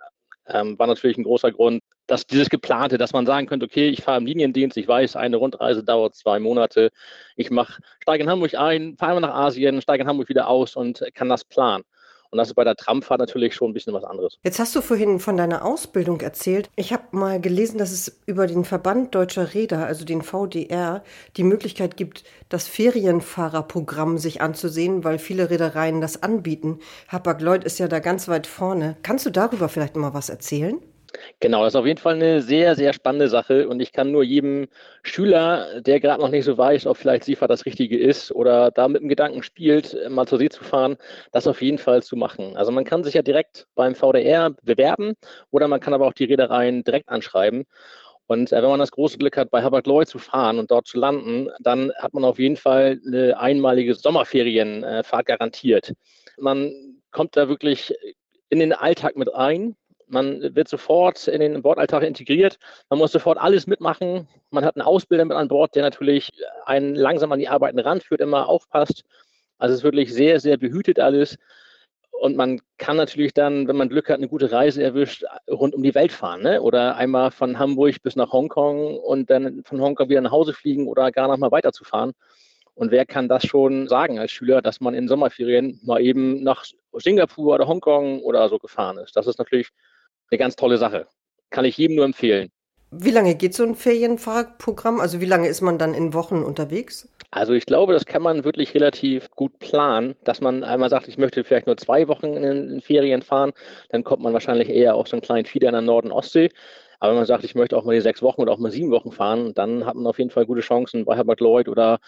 ähm, 0.50 0.78
war 0.80 0.88
natürlich 0.88 1.18
ein 1.18 1.24
großer 1.24 1.52
Grund, 1.52 1.82
dass 2.08 2.26
dieses 2.26 2.50
geplante, 2.50 2.98
dass 2.98 3.14
man 3.14 3.26
sagen 3.26 3.48
könnte, 3.48 3.66
okay, 3.66 3.90
ich 3.90 4.02
fahre 4.04 4.18
im 4.18 4.26
Liniendienst, 4.26 4.78
ich 4.78 4.88
weiß, 4.88 5.16
eine 5.16 5.38
Rundreise 5.38 5.84
dauert 5.84 6.16
zwei 6.16 6.40
Monate, 6.40 6.92
ich 7.36 7.52
mache, 7.52 7.82
steige 8.02 8.24
in 8.24 8.30
Hamburg 8.30 8.56
ein, 8.56 8.98
fahre 8.98 9.22
nach 9.22 9.34
Asien, 9.34 9.82
steige 9.82 10.04
in 10.04 10.10
Hamburg 10.10 10.30
wieder 10.30 10.48
aus 10.48 10.76
und 10.76 11.04
kann 11.14 11.30
das 11.30 11.46
planen. 11.46 11.84
Und 12.32 12.38
das 12.38 12.50
ist 12.50 12.54
bei 12.54 12.64
der 12.64 12.76
Tramfahrt 12.76 13.20
natürlich 13.20 13.56
schon 13.56 13.72
ein 13.72 13.74
bisschen 13.74 13.94
was 13.94 14.04
anderes. 14.04 14.38
Jetzt 14.44 14.60
hast 14.60 14.76
du 14.76 14.82
vorhin 14.82 15.20
von 15.20 15.36
deiner 15.36 15.66
Ausbildung 15.66 16.22
erzählt. 16.22 16.70
Ich 16.76 16.94
habe 16.94 17.04
mal 17.12 17.42
gelesen, 17.42 17.78
dass 17.80 17.92
es 17.92 18.22
über 18.26 18.46
den 18.46 18.66
Verband 18.66 19.16
Deutscher 19.16 19.54
Räder, 19.54 19.86
also 19.86 20.06
den 20.06 20.22
VDR, 20.22 21.04
die 21.38 21.44
Möglichkeit 21.44 21.98
gibt, 21.98 22.24
das 22.50 22.68
Ferienfahrerprogramm 22.68 24.18
sich 24.18 24.42
anzusehen, 24.42 25.04
weil 25.04 25.18
viele 25.18 25.50
Reedereien 25.50 26.02
das 26.02 26.22
anbieten. 26.22 26.80
Hapag-Lloyd 27.08 27.64
ist 27.64 27.80
ja 27.80 27.88
da 27.88 28.00
ganz 28.00 28.28
weit 28.28 28.46
vorne. 28.46 28.98
Kannst 29.02 29.26
du 29.26 29.32
darüber 29.32 29.70
vielleicht 29.70 29.96
mal 29.96 30.14
was 30.14 30.30
erzählen? 30.30 30.80
Genau, 31.40 31.64
das 31.64 31.74
ist 31.74 31.80
auf 31.80 31.86
jeden 31.86 32.00
Fall 32.00 32.16
eine 32.16 32.42
sehr, 32.42 32.76
sehr 32.76 32.94
spannende 32.94 33.30
Sache 33.30 33.68
und 33.68 33.82
ich 33.82 33.92
kann 33.92 34.12
nur 34.12 34.24
jedem 34.24 34.68
Schüler, 35.04 35.82
der 35.82 36.00
gerade 36.00 36.22
noch 36.22 36.30
nicht 36.30 36.46
so 36.46 36.58
weiß, 36.58 36.86
ob 36.88 36.98
vielleicht 36.98 37.24
Seefahrt 37.24 37.52
das 37.52 37.66
Richtige 37.66 37.98
ist 37.98 38.32
oder 38.32 38.72
da 38.72 38.88
mit 38.88 39.02
dem 39.02 39.10
Gedanken 39.10 39.44
spielt, 39.44 39.98
mal 40.10 40.28
zur 40.28 40.38
See 40.38 40.50
zu 40.50 40.64
fahren, 40.64 40.98
das 41.32 41.48
auf 41.48 41.62
jeden 41.62 41.78
Fall 41.78 42.04
zu 42.04 42.16
machen. 42.16 42.56
Also 42.58 42.72
man 42.72 42.84
kann 42.86 43.04
sich 43.04 43.14
ja 43.14 43.22
direkt 43.22 43.68
beim 43.76 43.96
VDR 43.96 44.52
bewerben 44.64 45.14
oder 45.52 45.68
man 45.68 45.80
kann 45.80 45.94
aber 45.94 46.08
auch 46.08 46.14
die 46.14 46.26
Reedereien 46.26 46.84
direkt 46.84 47.10
anschreiben. 47.10 47.66
Und 48.28 48.52
äh, 48.52 48.62
wenn 48.62 48.70
man 48.70 48.80
das 48.80 48.92
große 48.92 49.18
Glück 49.18 49.38
hat, 49.38 49.50
bei 49.50 49.64
Hapag-Lloyd 49.64 50.08
zu 50.08 50.20
fahren 50.20 50.60
und 50.60 50.70
dort 50.70 50.86
zu 50.86 51.00
landen, 51.00 51.50
dann 51.60 51.92
hat 51.98 52.14
man 52.14 52.24
auf 52.24 52.38
jeden 52.38 52.58
Fall 52.58 53.00
eine 53.06 53.40
einmalige 53.40 53.96
Sommerferienfahrt 53.96 55.26
garantiert. 55.26 55.94
Man 56.38 56.72
kommt 57.12 57.36
da 57.36 57.50
wirklich 57.50 57.92
in 58.50 58.60
den 58.60 58.74
Alltag 58.74 59.16
mit 59.16 59.34
ein. 59.34 59.76
Man 60.10 60.56
wird 60.56 60.68
sofort 60.68 61.28
in 61.28 61.40
den 61.40 61.62
Bordalltag 61.62 62.04
integriert. 62.04 62.58
Man 62.90 63.00
muss 63.00 63.12
sofort 63.12 63.38
alles 63.38 63.68
mitmachen. 63.68 64.28
Man 64.50 64.66
hat 64.66 64.76
einen 64.76 64.86
Ausbilder 64.86 65.26
mit 65.26 65.38
an 65.38 65.48
Bord, 65.48 65.76
der 65.76 65.84
natürlich 65.84 66.32
einen 66.66 66.96
langsam 66.96 67.32
an 67.32 67.40
die 67.40 67.48
Arbeiten 67.48 67.80
ranführt, 67.80 68.22
immer 68.22 68.48
aufpasst. 68.48 69.04
Also 69.58 69.74
es 69.74 69.80
ist 69.80 69.84
wirklich 69.84 70.14
sehr, 70.14 70.40
sehr 70.40 70.58
behütet 70.58 71.00
alles. 71.00 71.38
Und 72.12 72.36
man 72.36 72.60
kann 72.78 72.98
natürlich 72.98 73.34
dann, 73.34 73.68
wenn 73.68 73.78
man 73.78 73.88
Glück 73.88 74.10
hat, 74.10 74.18
eine 74.18 74.28
gute 74.28 74.52
Reise 74.52 74.84
erwischt, 74.84 75.24
rund 75.50 75.74
um 75.74 75.84
die 75.84 75.96
Welt 75.96 76.12
fahren. 76.12 76.42
Ne? 76.42 76.62
Oder 76.62 76.98
einmal 76.98 77.32
von 77.32 77.58
Hamburg 77.58 78.02
bis 78.04 78.18
nach 78.18 78.34
Hongkong 78.34 78.98
und 78.98 79.30
dann 79.30 79.64
von 79.64 79.80
Hongkong 79.80 80.10
wieder 80.10 80.22
nach 80.22 80.32
Hause 80.32 80.54
fliegen 80.54 80.88
oder 80.88 81.12
gar 81.12 81.30
noch 81.30 81.38
mal 81.38 81.52
weiterzufahren. 81.52 82.14
Und 82.80 82.92
wer 82.92 83.06
kann 83.06 83.28
das 83.28 83.46
schon 83.46 83.88
sagen 83.88 84.20
als 84.20 84.32
Schüler, 84.32 84.62
dass 84.62 84.80
man 84.80 84.94
in 84.94 85.08
Sommerferien 85.08 85.80
mal 85.84 86.02
eben 86.02 86.44
nach 86.44 86.66
Singapur 86.94 87.56
oder 87.56 87.68
Hongkong 87.68 88.22
oder 88.22 88.48
so 88.50 88.58
gefahren 88.58 88.98
ist? 88.98 89.16
Das 89.16 89.28
ist 89.28 89.38
natürlich 89.38 89.70
eine 90.32 90.38
ganz 90.38 90.56
tolle 90.56 90.78
Sache. 90.78 91.08
Kann 91.50 91.66
ich 91.66 91.78
jedem 91.78 91.96
nur 91.96 92.06
empfehlen. 92.06 92.50
Wie 92.92 93.12
lange 93.12 93.36
geht 93.36 93.54
so 93.54 93.64
ein 93.64 93.76
Ferienfahrprogramm? 93.76 95.00
Also 95.00 95.22
wie 95.22 95.26
lange 95.26 95.48
ist 95.48 95.62
man 95.62 95.78
dann 95.78 95.94
in 95.94 96.14
Wochen 96.14 96.42
unterwegs? 96.42 97.08
Also 97.32 97.54
ich 97.54 97.68
glaube, 97.68 97.94
das 97.94 98.06
kann 98.06 98.24
man 98.24 98.44
wirklich 98.44 98.74
relativ 98.74 99.30
gut 99.32 99.60
planen, 99.60 100.16
dass 100.24 100.42
man 100.42 100.64
einmal 100.64 100.90
sagt, 100.90 101.08
ich 101.08 101.20
möchte 101.20 101.44
vielleicht 101.44 101.68
nur 101.68 101.78
zwei 101.78 102.08
Wochen 102.08 102.34
in 102.34 102.42
den 102.42 102.82
Ferien 102.82 103.22
fahren, 103.22 103.52
dann 103.90 104.04
kommt 104.04 104.24
man 104.24 104.34
wahrscheinlich 104.34 104.70
eher 104.70 104.96
auf 104.96 105.08
so 105.08 105.16
einen 105.16 105.22
kleinen 105.22 105.46
Fieder 105.46 105.68
in 105.68 105.74
der 105.74 105.84
Norden 105.84 106.12
Ostsee. 106.12 106.50
Aber 107.00 107.12
wenn 107.12 107.20
man 107.20 107.28
sagt, 107.28 107.44
ich 107.44 107.56
möchte 107.56 107.78
auch 107.78 107.86
mal 107.86 107.94
die 107.94 108.02
sechs 108.02 108.24
Wochen 108.24 108.42
oder 108.42 108.52
auch 108.52 108.58
mal 108.58 108.72
sieben 108.72 108.92
Wochen 108.92 109.12
fahren, 109.12 109.54
dann 109.54 109.86
hat 109.86 109.96
man 109.96 110.08
auf 110.08 110.18
jeden 110.18 110.32
Fall 110.32 110.46
gute 110.46 110.62
Chancen, 110.62 111.06
bei 111.06 111.16
Herbert 111.16 111.40
Lloyd 111.40 111.70
oder 111.70 112.00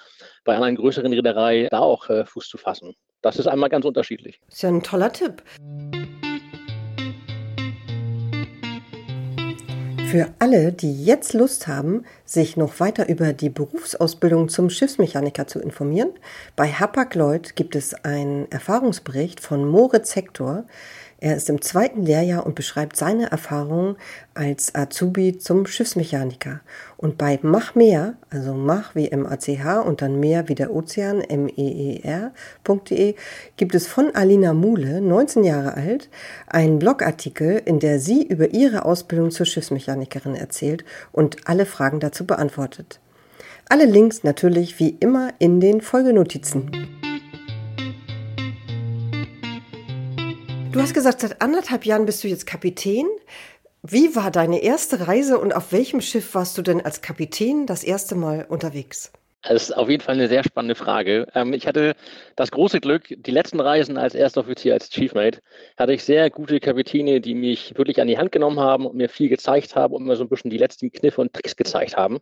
bei 0.43 0.55
anderen 0.55 0.75
größeren 0.75 1.13
Reederei 1.13 1.67
da 1.69 1.79
auch 1.79 2.09
äh, 2.09 2.25
Fuß 2.25 2.49
zu 2.49 2.57
fassen. 2.57 2.95
Das 3.21 3.37
ist 3.37 3.47
einmal 3.47 3.69
ganz 3.69 3.85
unterschiedlich. 3.85 4.41
Das 4.47 4.55
ist 4.55 4.61
ja 4.63 4.69
ein 4.69 4.83
toller 4.83 5.13
Tipp. 5.13 5.43
Für 10.11 10.27
alle, 10.39 10.73
die 10.73 11.05
jetzt 11.05 11.31
Lust 11.31 11.69
haben, 11.69 12.03
sich 12.25 12.57
noch 12.57 12.81
weiter 12.81 13.07
über 13.07 13.31
die 13.31 13.49
Berufsausbildung 13.49 14.49
zum 14.49 14.69
Schiffsmechaniker 14.69 15.47
zu 15.47 15.61
informieren, 15.61 16.09
bei 16.57 16.67
Hapag-Lloyd 16.67 17.55
gibt 17.55 17.77
es 17.77 17.93
einen 18.03 18.51
Erfahrungsbericht 18.51 19.39
von 19.39 19.65
Moritz 19.65 20.17
Hector, 20.17 20.65
er 21.21 21.35
ist 21.35 21.49
im 21.51 21.61
zweiten 21.61 22.01
Lehrjahr 22.01 22.47
und 22.47 22.55
beschreibt 22.55 22.97
seine 22.97 23.29
Erfahrungen 23.29 23.95
als 24.33 24.73
Azubi 24.73 25.37
zum 25.37 25.67
Schiffsmechaniker. 25.67 26.61
Und 26.97 27.19
bei 27.19 27.37
Mach 27.43 27.75
mehr, 27.75 28.15
also 28.31 28.55
Mach 28.55 28.95
wie 28.95 29.09
M-A-C-H 29.09 29.81
und 29.81 30.01
dann 30.01 30.19
mehr 30.19 30.49
wie 30.49 30.55
der 30.55 30.73
Ozean, 30.73 31.21
M-E-E-R.de, 31.21 33.15
gibt 33.55 33.75
es 33.75 33.85
von 33.85 34.15
Alina 34.15 34.53
Muhle, 34.53 34.99
19 34.99 35.43
Jahre 35.43 35.75
alt, 35.75 36.09
einen 36.47 36.79
Blogartikel, 36.79 37.61
in 37.65 37.79
der 37.79 37.99
sie 37.99 38.23
über 38.23 38.51
ihre 38.51 38.83
Ausbildung 38.85 39.29
zur 39.29 39.45
Schiffsmechanikerin 39.45 40.33
erzählt 40.33 40.83
und 41.11 41.47
alle 41.47 41.67
Fragen 41.67 41.99
dazu 41.99 42.25
beantwortet. 42.25 42.99
Alle 43.69 43.85
Links 43.85 44.23
natürlich 44.23 44.79
wie 44.79 44.97
immer 44.99 45.33
in 45.37 45.59
den 45.59 45.81
Folgenotizen. 45.81 47.00
Du 50.71 50.79
hast 50.79 50.93
gesagt, 50.93 51.19
seit 51.19 51.41
anderthalb 51.41 51.85
Jahren 51.85 52.05
bist 52.05 52.23
du 52.23 52.29
jetzt 52.29 52.47
Kapitän. 52.47 53.05
Wie 53.83 54.15
war 54.15 54.31
deine 54.31 54.63
erste 54.63 55.05
Reise 55.05 55.37
und 55.37 55.53
auf 55.53 55.73
welchem 55.73 55.99
Schiff 55.99 56.33
warst 56.33 56.57
du 56.57 56.61
denn 56.61 56.79
als 56.79 57.01
Kapitän 57.01 57.65
das 57.65 57.83
erste 57.83 58.15
Mal 58.15 58.45
unterwegs? 58.47 59.11
Das 59.43 59.63
ist 59.63 59.71
auf 59.71 59.89
jeden 59.89 60.01
Fall 60.01 60.15
eine 60.15 60.29
sehr 60.29 60.43
spannende 60.43 60.75
Frage. 60.75 61.27
Ähm, 61.33 61.51
ich 61.51 61.67
hatte 61.67 61.95
das 62.37 62.51
große 62.51 62.79
Glück, 62.79 63.05
die 63.09 63.31
letzten 63.31 63.59
Reisen 63.59 63.97
als 63.97 64.15
erster 64.15 64.41
Offizier, 64.41 64.73
als 64.73 64.89
Chiefmate, 64.89 65.39
hatte 65.77 65.93
ich 65.93 66.05
sehr 66.05 66.29
gute 66.29 66.59
Kapitäne, 66.59 67.19
die 67.19 67.33
mich 67.33 67.75
wirklich 67.75 67.99
an 67.99 68.07
die 68.07 68.17
Hand 68.17 68.31
genommen 68.31 68.59
haben 68.59 68.85
und 68.85 68.95
mir 68.95 69.09
viel 69.09 69.27
gezeigt 69.27 69.75
haben 69.75 69.93
und 69.93 70.05
mir 70.05 70.15
so 70.15 70.23
ein 70.23 70.29
bisschen 70.29 70.51
die 70.51 70.57
letzten 70.57 70.91
Kniffe 70.91 71.19
und 71.19 71.33
Tricks 71.33 71.55
gezeigt 71.57 71.97
haben. 71.97 72.19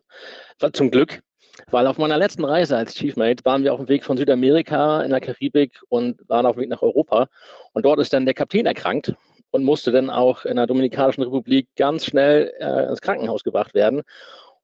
zum 0.72 0.90
Glück. 0.90 1.20
Weil 1.70 1.86
auf 1.86 1.98
meiner 1.98 2.18
letzten 2.18 2.44
Reise 2.44 2.76
als 2.76 2.94
Chiefmate 2.94 3.44
waren 3.44 3.64
wir 3.64 3.72
auf 3.72 3.80
dem 3.80 3.88
Weg 3.88 4.04
von 4.04 4.16
Südamerika 4.16 5.02
in 5.02 5.10
der 5.10 5.20
Karibik 5.20 5.80
und 5.88 6.20
waren 6.28 6.46
auf 6.46 6.56
dem 6.56 6.62
Weg 6.62 6.70
nach 6.70 6.82
Europa. 6.82 7.28
Und 7.72 7.84
dort 7.84 7.98
ist 8.00 8.12
dann 8.12 8.24
der 8.24 8.34
Kapitän 8.34 8.66
erkrankt 8.66 9.14
und 9.50 9.64
musste 9.64 9.92
dann 9.92 10.10
auch 10.10 10.44
in 10.44 10.56
der 10.56 10.66
Dominikanischen 10.66 11.22
Republik 11.22 11.68
ganz 11.76 12.06
schnell 12.06 12.52
äh, 12.58 12.88
ins 12.88 13.00
Krankenhaus 13.00 13.42
gebracht 13.42 13.74
werden. 13.74 14.02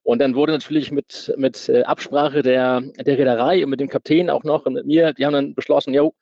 Und 0.03 0.21
dann 0.21 0.37
wurde 0.37 0.53
natürlich 0.53 0.93
mit, 0.93 1.35
mit 1.37 1.69
äh, 1.69 1.83
Absprache 1.83 2.43
der, 2.43 2.81
der 2.81 3.19
Reederei 3.19 3.65
und 3.65 3.71
mit 3.71 3.81
dem 3.81 3.89
Kapitän 3.89 4.31
auch 4.31 4.45
noch 4.45 4.65
und 4.65 4.75
mit 4.75 4.87
mir, 4.87 5.13
die 5.13 5.27
haben 5.27 5.33
dann 5.33 5.55
beschlossen, 5.55 5.95
jo, 5.95 6.15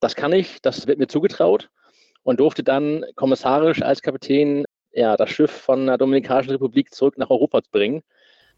das 0.00 0.16
kann 0.16 0.32
ich, 0.32 0.62
das 0.62 0.86
wird 0.86 0.98
mir 0.98 1.08
zugetraut 1.08 1.68
und 2.22 2.40
durfte 2.40 2.62
dann 2.62 3.04
kommissarisch 3.14 3.82
als 3.82 4.00
Kapitän 4.00 4.64
ja, 4.92 5.16
das 5.16 5.30
Schiff 5.30 5.50
von 5.50 5.86
der 5.86 5.98
Dominikanischen 5.98 6.52
Republik 6.52 6.92
zurück 6.94 7.18
nach 7.18 7.30
Europa 7.30 7.60
bringen. 7.70 8.02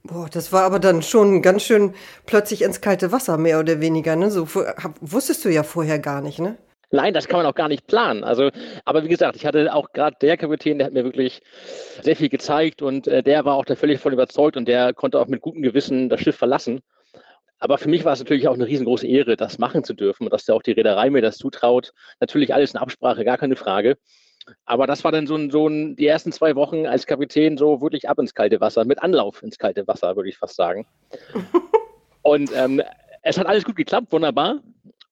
Boah, 0.07 0.29
das 0.31 0.53
war 0.53 0.65
aber 0.65 0.81
dann 0.81 1.01
schon 1.01 1.41
ganz 1.41 1.63
schön 1.63 1.95
plötzlich 2.27 2.61
ins 2.61 2.83
kalte 2.83 3.11
Wasser, 3.11 3.39
mehr 3.39 3.59
oder 3.59 3.81
weniger. 3.81 4.17
Ne? 4.17 4.31
So 4.31 4.47
hab, 4.47 4.97
wusstest 5.01 5.47
du 5.47 5.49
ja 5.49 5.63
vorher 5.63 5.99
gar 5.99 6.21
nicht, 6.21 6.39
ne? 6.39 6.59
Nein, 6.91 7.15
das 7.15 7.27
kann 7.27 7.39
man 7.39 7.47
auch 7.47 7.55
gar 7.55 7.69
nicht 7.69 7.87
planen. 7.87 8.23
Also, 8.23 8.51
aber 8.85 9.03
wie 9.03 9.09
gesagt, 9.09 9.35
ich 9.35 9.47
hatte 9.47 9.73
auch 9.73 9.93
gerade 9.93 10.17
der 10.21 10.37
Kapitän, 10.37 10.77
der 10.77 10.89
hat 10.89 10.93
mir 10.93 11.05
wirklich 11.05 11.41
sehr 12.03 12.17
viel 12.17 12.29
gezeigt 12.29 12.83
und 12.83 13.09
äh, 13.09 13.23
der 13.23 13.47
war 13.47 13.55
auch 13.55 13.65
da 13.65 13.77
völlig 13.77 13.99
von 13.99 14.13
überzeugt 14.13 14.59
und 14.59 14.69
der 14.69 14.93
konnte 14.93 15.19
auch 15.19 15.27
mit 15.27 15.41
gutem 15.41 15.63
Gewissen 15.63 16.11
das 16.11 16.21
Schiff 16.21 16.37
verlassen. 16.37 16.83
Aber 17.59 17.79
für 17.79 17.89
mich 17.89 18.05
war 18.05 18.13
es 18.13 18.19
natürlich 18.19 18.47
auch 18.47 18.55
eine 18.55 18.67
riesengroße 18.67 19.07
Ehre, 19.07 19.37
das 19.37 19.59
machen 19.59 19.85
zu 19.85 19.95
dürfen 19.95 20.25
und 20.25 20.33
dass 20.35 20.47
ja 20.47 20.55
auch 20.55 20.63
die 20.63 20.73
Reederei 20.73 21.09
mir 21.09 21.23
das 21.23 21.39
zutraut. 21.39 21.93
Natürlich 22.21 22.53
alles 22.53 22.75
in 22.75 22.81
Absprache, 22.81 23.25
gar 23.25 23.39
keine 23.39 23.57
Frage. 23.57 23.97
Aber 24.65 24.87
das 24.87 25.05
war 25.05 25.13
dann 25.13 25.27
so 25.27 25.37
ein, 25.37 25.51
so 25.51 25.69
ein, 25.69 25.97
die 25.97 26.07
ersten 26.07 26.33
zwei 26.33 26.55
Wochen 26.55 26.87
als 26.87 27.07
Kapitän 27.07 27.57
so 27.57 27.81
wirklich 27.81 28.09
ab 28.09 28.19
ins 28.19 28.35
kalte 28.35 28.61
Wasser, 28.61 28.85
mit 28.85 29.03
Anlauf 29.03 29.43
ins 29.43 29.59
kalte 29.59 29.87
Wasser, 29.87 30.17
würde 30.17 30.29
ich 30.29 30.39
fast 30.39 30.57
sagen. 30.57 30.87
und 32.23 32.51
ähm, 32.55 32.83
es 33.23 33.39
hat 33.39 33.47
alles 33.47 33.65
gut 33.65 33.77
geklappt, 33.77 34.13
wunderbar. 34.13 34.61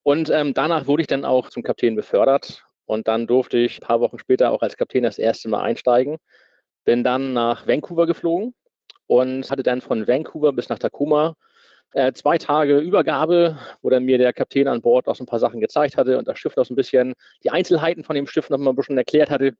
Und 0.02 0.30
ähm, 0.30 0.52
danach 0.52 0.86
wurde 0.86 1.02
ich 1.02 1.06
dann 1.06 1.24
auch 1.24 1.48
zum 1.48 1.62
Kapitän 1.62 1.96
befördert. 1.96 2.64
Und 2.86 3.08
dann 3.08 3.26
durfte 3.26 3.56
ich 3.58 3.78
ein 3.78 3.86
paar 3.86 4.00
Wochen 4.00 4.18
später 4.18 4.50
auch 4.50 4.62
als 4.62 4.76
Kapitän 4.76 5.04
das 5.04 5.18
erste 5.18 5.48
Mal 5.48 5.62
einsteigen. 5.62 6.18
Bin 6.84 7.04
dann 7.04 7.32
nach 7.32 7.66
Vancouver 7.66 8.06
geflogen 8.06 8.54
und 9.06 9.50
hatte 9.50 9.62
dann 9.62 9.80
von 9.80 10.06
Vancouver 10.06 10.52
bis 10.52 10.68
nach 10.68 10.78
Tacoma 10.78 11.36
äh, 11.92 12.12
zwei 12.12 12.38
Tage 12.38 12.78
Übergabe, 12.78 13.58
wo 13.82 13.90
dann 13.90 14.04
mir 14.04 14.18
der 14.18 14.32
Kapitän 14.32 14.68
an 14.68 14.80
Bord 14.80 15.08
auch 15.08 15.16
so 15.16 15.24
ein 15.24 15.26
paar 15.26 15.38
Sachen 15.38 15.60
gezeigt 15.60 15.96
hatte 15.96 16.18
und 16.18 16.28
das 16.28 16.38
Schiff 16.38 16.56
noch 16.56 16.64
so 16.64 16.72
ein 16.72 16.76
bisschen, 16.76 17.14
die 17.44 17.50
Einzelheiten 17.50 18.04
von 18.04 18.16
dem 18.16 18.26
Schiff 18.26 18.50
noch 18.50 18.58
mal 18.58 18.70
ein 18.70 18.76
bisschen 18.76 18.98
erklärt 18.98 19.30
hatte. 19.30 19.52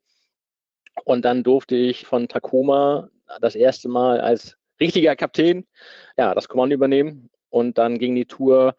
Und 1.05 1.25
dann 1.25 1.43
durfte 1.43 1.75
ich 1.75 2.05
von 2.05 2.27
Tacoma 2.27 3.09
das 3.41 3.55
erste 3.55 3.89
Mal 3.89 4.21
als 4.21 4.57
richtiger 4.79 5.15
Kapitän 5.15 5.65
ja, 6.17 6.33
das 6.33 6.47
Kommando 6.47 6.75
übernehmen. 6.75 7.29
Und 7.49 7.77
dann 7.77 7.99
ging 7.99 8.15
die 8.15 8.25
Tour 8.25 8.75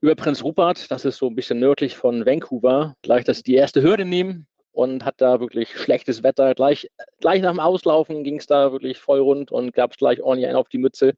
über 0.00 0.14
Prinz 0.14 0.42
Rupert, 0.42 0.90
das 0.90 1.04
ist 1.04 1.16
so 1.16 1.28
ein 1.28 1.34
bisschen 1.34 1.58
nördlich 1.58 1.96
von 1.96 2.26
Vancouver, 2.26 2.94
gleich 3.02 3.24
das 3.24 3.42
die 3.42 3.54
erste 3.54 3.82
Hürde 3.82 4.04
nehmen 4.04 4.46
und 4.76 5.06
hat 5.06 5.22
da 5.22 5.40
wirklich 5.40 5.74
schlechtes 5.74 6.22
Wetter. 6.22 6.54
Gleich, 6.54 6.90
gleich 7.20 7.40
nach 7.40 7.52
dem 7.52 7.60
Auslaufen 7.60 8.24
ging 8.24 8.36
es 8.36 8.46
da 8.46 8.72
wirklich 8.72 8.98
voll 8.98 9.20
rund 9.20 9.50
und 9.50 9.72
gab 9.72 9.92
es 9.92 9.96
gleich 9.96 10.20
ordentlich 10.20 10.48
einen 10.48 10.58
auf 10.58 10.68
die 10.68 10.76
Mütze. 10.76 11.14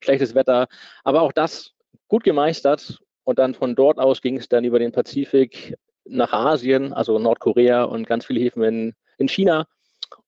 Schlechtes 0.00 0.36
Wetter. 0.36 0.68
Aber 1.02 1.22
auch 1.22 1.32
das 1.32 1.72
gut 2.06 2.22
gemeistert. 2.22 3.00
Und 3.24 3.40
dann 3.40 3.54
von 3.54 3.74
dort 3.74 3.98
aus 3.98 4.22
ging 4.22 4.36
es 4.36 4.48
dann 4.48 4.64
über 4.64 4.78
den 4.78 4.92
Pazifik 4.92 5.76
nach 6.04 6.32
Asien, 6.32 6.92
also 6.92 7.18
Nordkorea 7.18 7.82
und 7.82 8.06
ganz 8.06 8.26
viele 8.26 8.40
Häfen 8.40 8.62
in, 8.62 8.94
in 9.18 9.28
China 9.28 9.66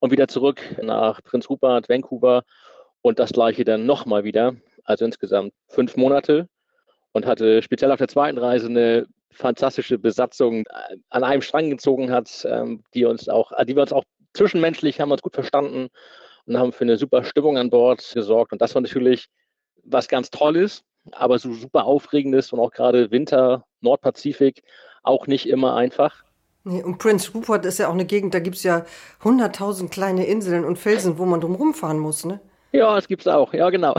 und 0.00 0.10
wieder 0.10 0.26
zurück 0.26 0.60
nach 0.82 1.22
Prinz 1.22 1.48
Rupert, 1.48 1.88
Vancouver 1.88 2.42
und 3.00 3.20
das 3.20 3.32
gleiche 3.32 3.64
dann 3.64 3.86
nochmal 3.86 4.24
wieder. 4.24 4.56
Also 4.82 5.04
insgesamt 5.04 5.54
fünf 5.68 5.96
Monate 5.96 6.48
und 7.12 7.26
hatte 7.26 7.62
speziell 7.62 7.92
auf 7.92 7.98
der 7.98 8.08
zweiten 8.08 8.38
Reise 8.38 8.66
eine 8.66 9.06
fantastische 9.30 9.98
Besatzung 9.98 10.64
äh, 10.66 10.96
an 11.10 11.24
einem 11.24 11.42
Strang 11.42 11.70
gezogen 11.70 12.10
hat, 12.10 12.46
ähm, 12.48 12.82
die 12.94 13.04
uns 13.04 13.28
auch, 13.28 13.52
äh, 13.52 13.64
die 13.64 13.74
wir 13.74 13.82
uns 13.82 13.92
auch 13.92 14.04
zwischenmenschlich 14.34 15.00
haben 15.00 15.10
uns 15.10 15.22
gut 15.22 15.34
verstanden 15.34 15.88
und 16.46 16.58
haben 16.58 16.72
für 16.72 16.84
eine 16.84 16.96
super 16.96 17.24
Stimmung 17.24 17.58
an 17.58 17.70
Bord 17.70 18.12
gesorgt. 18.14 18.52
Und 18.52 18.62
das 18.62 18.74
war 18.74 18.82
natürlich 18.82 19.26
was 19.84 20.08
ganz 20.08 20.30
Tolles, 20.30 20.84
aber 21.12 21.38
so 21.38 21.52
super 21.52 21.84
Aufregendes 21.84 22.52
und 22.52 22.60
auch 22.60 22.70
gerade 22.70 23.10
Winter, 23.10 23.64
Nordpazifik 23.80 24.62
auch 25.02 25.26
nicht 25.26 25.48
immer 25.48 25.74
einfach. 25.74 26.24
Nee, 26.64 26.82
und 26.82 26.98
Prince 26.98 27.32
Rupert 27.32 27.64
ist 27.66 27.78
ja 27.78 27.88
auch 27.88 27.92
eine 27.94 28.04
Gegend, 28.04 28.34
da 28.34 28.38
gibt 28.38 28.56
es 28.56 28.62
ja 28.62 28.84
hunderttausend 29.24 29.90
kleine 29.90 30.26
Inseln 30.26 30.64
und 30.64 30.78
Felsen, 30.78 31.18
wo 31.18 31.24
man 31.24 31.40
drum 31.40 31.56
rumfahren 31.56 31.98
muss, 31.98 32.24
ne? 32.24 32.40
Ja, 32.72 32.94
das 32.94 33.06
gibt 33.06 33.22
es 33.22 33.28
auch, 33.28 33.52
ja 33.52 33.68
genau. 33.70 33.94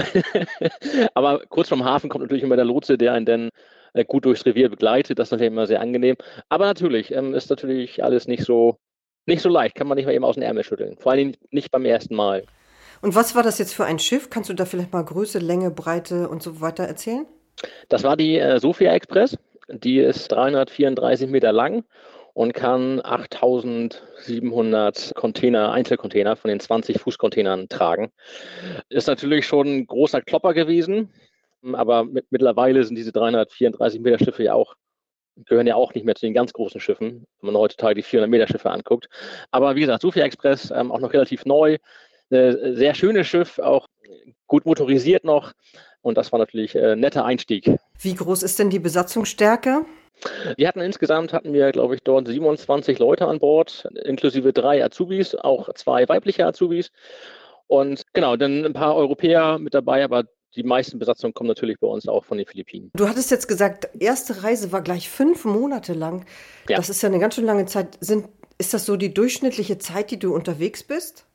Aber 1.14 1.42
kurz 1.48 1.70
vom 1.70 1.86
Hafen 1.86 2.10
kommt 2.10 2.24
natürlich 2.24 2.44
immer 2.44 2.56
der 2.56 2.66
Lotse, 2.66 2.98
der 2.98 3.14
einen 3.14 3.26
dann 3.26 3.50
äh, 3.94 4.04
gut 4.04 4.26
durchs 4.26 4.46
Revier 4.46 4.70
begleitet. 4.70 5.20
Das 5.20 5.28
ist 5.28 5.32
natürlich 5.32 5.52
immer 5.52 5.68
sehr 5.68 5.82
angenehm. 5.82 6.16
Aber 6.50 6.66
natürlich 6.66 7.12
ähm, 7.12 7.34
ist 7.34 7.50
natürlich 7.50 8.04
alles 8.04 8.28
nicht 8.28 8.44
so, 8.44 8.78
nicht 9.26 9.42
so 9.42 9.50
leicht, 9.50 9.76
kann 9.76 9.88
man 9.88 9.96
nicht 9.96 10.06
mal 10.06 10.14
eben 10.14 10.26
aus 10.26 10.36
dem 10.36 10.44
Ärmel 10.44 10.64
schütteln. 10.64 10.98
Vor 10.98 11.12
allem 11.12 11.34
nicht 11.52 11.72
beim 11.72 11.86
ersten 11.86 12.16
Mal. 12.16 12.44
Und 13.02 13.16
was 13.16 13.36
war 13.36 13.44
das 13.44 13.60
jetzt 13.60 13.74
für 13.74 13.86
ein 13.86 14.00
Schiff? 14.00 14.30
Kannst 14.30 14.50
du 14.50 14.54
da 14.54 14.66
vielleicht 14.66 14.94
mal 14.94 15.04
Größe, 15.04 15.40
Länge, 15.40 15.72
Breite 15.72 16.28
und 16.28 16.42
so 16.42 16.62
weiter 16.62 16.86
erzählen? 16.86 17.26
Das 17.90 18.04
war 18.04 18.18
die 18.18 18.40
äh, 18.40 18.60
Sofia 18.60 18.94
Express. 18.94 19.38
Die 19.70 20.00
ist 20.00 20.32
334 20.32 21.30
Meter 21.30 21.52
lang 21.52 21.84
und 22.34 22.54
kann 22.54 23.00
8700 23.04 25.14
Container, 25.16 25.72
Einzelcontainer 25.72 26.36
von 26.36 26.50
den 26.50 26.60
20 26.60 27.00
Fußcontainern 27.00 27.70
tragen. 27.70 28.12
Ist 28.90 29.08
natürlich 29.08 29.46
schon 29.46 29.68
ein 29.68 29.88
großer 29.88 30.22
Klopper 30.22 30.54
gewesen, 30.54 31.10
aber 31.74 32.04
mit, 32.04 32.26
mittlerweile 32.32 32.84
sind 32.84 32.96
diese 32.96 33.12
334 33.12 34.02
Meter 34.02 34.20
Schiffe 34.20 34.44
ja 34.44 34.54
auch 34.54 34.76
gehören 35.46 35.68
ja 35.68 35.76
auch 35.76 35.94
nicht 35.94 36.06
mehr 36.06 36.16
zu 36.16 36.26
den 36.26 36.34
ganz 36.34 36.54
großen 36.54 36.80
Schiffen, 36.80 37.26
wenn 37.42 37.54
man 37.54 37.60
heutzutage 37.60 37.96
die 37.96 38.04
400 38.04 38.30
Meter 38.30 38.48
Schiffe 38.48 38.70
anguckt. 38.70 39.10
Aber 39.52 39.76
wie 39.76 39.82
gesagt, 39.82 40.02
Sofia 40.02 40.26
Express 40.26 40.72
ähm, 40.72 40.92
auch 40.92 41.00
noch 41.00 41.14
relativ 41.14 41.46
neu, 41.46 41.78
ein 42.32 42.76
sehr 42.76 42.96
schönes 42.96 43.28
Schiff, 43.28 43.60
auch 43.60 43.88
gut 44.48 44.66
motorisiert 44.66 45.24
noch. 45.24 45.54
Und 46.04 46.18
das 46.18 46.32
war 46.32 46.38
natürlich 46.38 46.78
ein 46.78 46.84
äh, 46.84 46.96
netter 46.96 47.26
Einstieg. 47.26 47.72
Wie 48.00 48.14
groß 48.14 48.44
ist 48.44 48.60
denn 48.60 48.70
die 48.70 48.80
Besatzungsstärke? 48.80 49.86
Wir 50.58 50.68
hatten 50.68 50.82
insgesamt, 50.82 51.34
hatten 51.34 51.54
wir, 51.54 51.72
glaube 51.72 51.96
ich, 51.96 52.04
dort 52.04 52.28
27 52.28 53.00
Leute 53.00 53.28
an 53.28 53.40
Bord, 53.40 53.90
inklusive 54.04 54.54
drei 54.54 54.84
Azubis, 54.84 55.34
auch 55.34 55.74
zwei 55.74 56.08
weibliche 56.08 56.46
Azubis. 56.46 56.92
Und 57.68 58.04
genau, 58.14 58.36
dann 58.36 58.64
ein 58.66 58.74
paar 58.74 58.96
Europäer 58.96 59.58
mit 59.58 59.74
dabei, 59.74 60.04
aber 60.04 60.26
die 60.56 60.64
meisten 60.64 61.00
Besatzungen 61.00 61.34
kommen 61.34 61.48
natürlich 61.48 61.80
bei 61.80 61.88
uns 61.88 62.08
auch 62.08 62.26
von 62.26 62.38
den 62.38 62.46
Philippinen. 62.46 62.92
Du 62.94 63.08
hattest 63.08 63.32
jetzt 63.32 63.48
gesagt, 63.48 63.90
erste 64.00 64.44
Reise 64.44 64.72
war 64.72 64.82
gleich 64.82 65.10
fünf 65.10 65.46
Monate 65.46 65.94
lang. 65.94 66.26
Ja. 66.70 66.78
Das 66.78 66.90
ist 66.90 67.02
ja 67.02 67.10
eine 67.10 67.20
ganz 67.20 67.36
schön 67.36 67.46
lange 67.46 67.66
Zeit. 67.66 67.98
Sind, 68.02 68.28
ist 68.60 68.74
das 68.74 68.86
so 68.86 68.96
die 68.98 69.14
durchschnittliche 69.14 69.78
Zeit, 69.80 70.12
die 70.12 70.20
du 70.20 70.36
unterwegs 70.36 70.84
bist? 70.84 71.26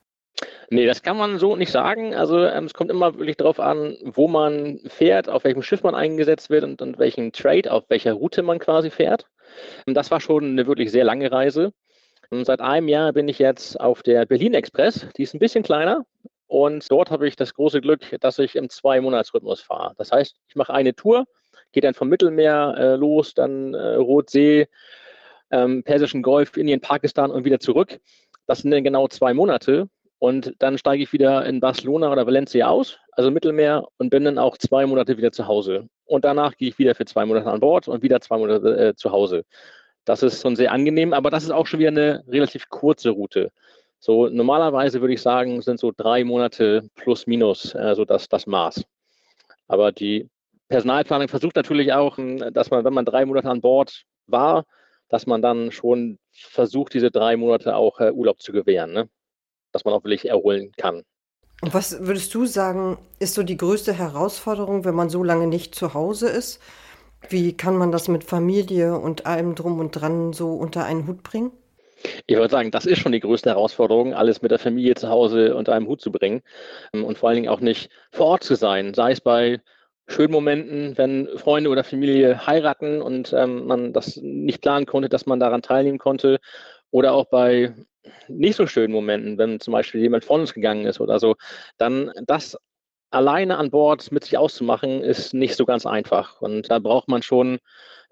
Nee, 0.69 0.85
das 0.85 1.01
kann 1.01 1.17
man 1.17 1.39
so 1.39 1.55
nicht 1.55 1.71
sagen. 1.71 2.13
Also 2.13 2.45
ähm, 2.45 2.65
es 2.65 2.73
kommt 2.73 2.91
immer 2.91 3.15
wirklich 3.17 3.37
darauf 3.37 3.59
an, 3.59 3.97
wo 4.03 4.27
man 4.27 4.79
fährt, 4.87 5.27
auf 5.27 5.43
welchem 5.43 5.63
Schiff 5.63 5.83
man 5.83 5.95
eingesetzt 5.95 6.49
wird 6.49 6.63
und, 6.63 6.81
und 6.81 6.99
welchen 6.99 7.31
Trade, 7.31 7.71
auf 7.71 7.85
welcher 7.89 8.13
Route 8.13 8.43
man 8.43 8.59
quasi 8.59 8.89
fährt. 8.89 9.27
Und 9.85 9.95
das 9.95 10.11
war 10.11 10.21
schon 10.21 10.43
eine 10.45 10.67
wirklich 10.67 10.91
sehr 10.91 11.03
lange 11.03 11.31
Reise. 11.31 11.73
Und 12.29 12.45
seit 12.45 12.61
einem 12.61 12.87
Jahr 12.87 13.11
bin 13.13 13.27
ich 13.27 13.39
jetzt 13.39 13.79
auf 13.79 14.03
der 14.03 14.25
Berlin 14.25 14.53
Express. 14.53 15.07
Die 15.17 15.23
ist 15.23 15.33
ein 15.33 15.39
bisschen 15.39 15.63
kleiner. 15.63 16.05
Und 16.47 16.89
dort 16.91 17.11
habe 17.11 17.27
ich 17.27 17.35
das 17.35 17.53
große 17.53 17.81
Glück, 17.81 18.01
dass 18.21 18.39
ich 18.39 18.55
im 18.55 18.69
Zwei-Monats-Rhythmus 18.69 19.61
fahre. 19.61 19.93
Das 19.97 20.11
heißt, 20.11 20.35
ich 20.47 20.55
mache 20.55 20.73
eine 20.73 20.95
Tour, 20.95 21.25
gehe 21.71 21.81
dann 21.81 21.93
vom 21.93 22.09
Mittelmeer 22.09 22.75
äh, 22.77 22.95
los, 22.95 23.33
dann 23.33 23.73
äh, 23.73 23.95
Rotsee, 23.95 24.67
ähm, 25.51 25.83
Persischen 25.83 26.21
Golf, 26.21 26.57
Indien, 26.57 26.81
Pakistan 26.81 27.31
und 27.31 27.45
wieder 27.45 27.59
zurück. 27.59 27.99
Das 28.47 28.59
sind 28.59 28.71
dann 28.71 28.83
genau 28.83 29.07
zwei 29.07 29.33
Monate. 29.33 29.89
Und 30.19 30.53
dann 30.59 30.77
steige 30.77 31.01
ich 31.01 31.13
wieder 31.13 31.45
in 31.45 31.61
Barcelona 31.61 32.11
oder 32.11 32.27
Valencia 32.27 32.67
aus, 32.67 32.99
also 33.13 33.31
Mittelmeer, 33.31 33.87
und 33.97 34.09
bin 34.09 34.25
dann 34.25 34.37
auch 34.37 34.57
zwei 34.57 34.85
Monate 34.85 35.17
wieder 35.17 35.31
zu 35.31 35.47
Hause. 35.47 35.87
Und 36.05 36.25
danach 36.25 36.57
gehe 36.57 36.67
ich 36.69 36.77
wieder 36.77 36.93
für 36.93 37.05
zwei 37.05 37.25
Monate 37.25 37.49
an 37.49 37.61
Bord 37.61 37.87
und 37.87 38.03
wieder 38.03 38.19
zwei 38.19 38.37
Monate 38.37 38.89
äh, 38.89 38.95
zu 38.95 39.11
Hause. 39.11 39.45
Das 40.03 40.21
ist 40.21 40.41
schon 40.41 40.57
sehr 40.57 40.73
angenehm, 40.73 41.13
aber 41.13 41.29
das 41.29 41.43
ist 41.43 41.51
auch 41.51 41.67
schon 41.67 41.79
wieder 41.79 41.89
eine 41.89 42.23
relativ 42.27 42.67
kurze 42.69 43.11
Route. 43.11 43.51
So 43.99 44.27
normalerweise 44.27 45.01
würde 45.01 45.13
ich 45.13 45.21
sagen, 45.21 45.61
sind 45.61 45.79
so 45.79 45.91
drei 45.95 46.23
Monate 46.23 46.89
plus 46.95 47.27
minus 47.27 47.73
äh, 47.75 47.95
so 47.95 48.05
das, 48.05 48.27
das 48.27 48.45
Maß. 48.45 48.83
Aber 49.67 49.91
die 49.91 50.29
Personalplanung 50.67 51.27
versucht 51.27 51.55
natürlich 51.55 51.93
auch, 51.93 52.17
hm, 52.17 52.53
dass 52.53 52.71
man, 52.71 52.83
wenn 52.83 52.93
man 52.93 53.05
drei 53.05 53.25
Monate 53.25 53.49
an 53.49 53.61
Bord 53.61 54.03
war, 54.27 54.65
dass 55.09 55.27
man 55.27 55.41
dann 55.41 55.71
schon 55.71 56.19
versucht, 56.31 56.93
diese 56.93 57.11
drei 57.11 57.37
Monate 57.37 57.75
auch 57.75 57.99
äh, 57.99 58.11
Urlaub 58.11 58.41
zu 58.41 58.51
gewähren. 58.51 58.93
Ne? 58.93 59.09
Dass 59.71 59.85
man 59.85 59.93
auch 59.93 60.03
wirklich 60.03 60.27
erholen 60.29 60.71
kann. 60.77 61.03
Und 61.61 61.73
was 61.73 61.99
würdest 62.05 62.33
du 62.33 62.45
sagen, 62.45 62.97
ist 63.19 63.33
so 63.33 63.43
die 63.43 63.57
größte 63.57 63.93
Herausforderung, 63.93 64.85
wenn 64.85 64.95
man 64.95 65.09
so 65.09 65.23
lange 65.23 65.47
nicht 65.47 65.75
zu 65.75 65.93
Hause 65.93 66.29
ist? 66.29 66.61
Wie 67.27 67.55
kann 67.55 67.75
man 67.75 67.91
das 67.91 68.07
mit 68.07 68.23
Familie 68.23 68.97
und 68.97 69.25
allem 69.25 69.55
drum 69.55 69.79
und 69.79 69.91
dran 69.91 70.31
so 70.31 70.53
unter 70.53 70.85
einen 70.85 71.05
Hut 71.05 71.21
bringen? 71.21 71.51
Ich 72.27 72.37
würde 72.37 72.49
sagen, 72.49 72.71
das 72.71 72.85
ist 72.85 72.99
schon 72.99 73.11
die 73.11 73.19
größte 73.19 73.49
Herausforderung, 73.49 74.13
alles 74.13 74.41
mit 74.41 74.51
der 74.51 74.59
Familie 74.59 74.95
zu 74.95 75.09
Hause 75.09 75.55
unter 75.55 75.73
einem 75.73 75.87
Hut 75.87 75.99
zu 75.99 76.13
bringen 76.13 76.41
ähm, 76.93 77.03
und 77.03 77.17
vor 77.17 77.29
allen 77.29 77.35
Dingen 77.35 77.49
auch 77.49 77.59
nicht 77.59 77.89
vor 78.11 78.27
Ort 78.27 78.43
zu 78.43 78.55
sein, 78.55 78.93
sei 78.93 79.11
es 79.11 79.19
bei 79.19 79.59
schönen 80.07 80.31
Momenten, 80.31 80.97
wenn 80.97 81.27
Freunde 81.37 81.69
oder 81.69 81.83
Familie 81.83 82.47
heiraten 82.47 83.01
und 83.01 83.33
ähm, 83.33 83.67
man 83.67 83.93
das 83.93 84.17
nicht 84.17 84.61
planen 84.61 84.85
konnte, 84.85 85.09
dass 85.09 85.25
man 85.25 85.39
daran 85.39 85.61
teilnehmen 85.61 85.99
konnte 85.99 86.39
oder 86.91 87.13
auch 87.13 87.25
bei 87.25 87.73
nicht 88.27 88.55
so 88.55 88.67
schönen 88.67 88.93
Momenten, 88.93 89.37
wenn 89.37 89.59
zum 89.59 89.73
Beispiel 89.73 90.01
jemand 90.01 90.25
von 90.25 90.41
uns 90.41 90.53
gegangen 90.53 90.85
ist 90.85 90.99
oder 90.99 91.19
so, 91.19 91.35
dann 91.77 92.11
das 92.25 92.57
alleine 93.11 93.57
an 93.57 93.71
Bord 93.71 94.11
mit 94.11 94.23
sich 94.23 94.37
auszumachen, 94.37 95.01
ist 95.01 95.33
nicht 95.33 95.55
so 95.55 95.65
ganz 95.65 95.85
einfach. 95.85 96.41
Und 96.41 96.69
da 96.69 96.79
braucht 96.79 97.07
man 97.07 97.23
schon 97.23 97.59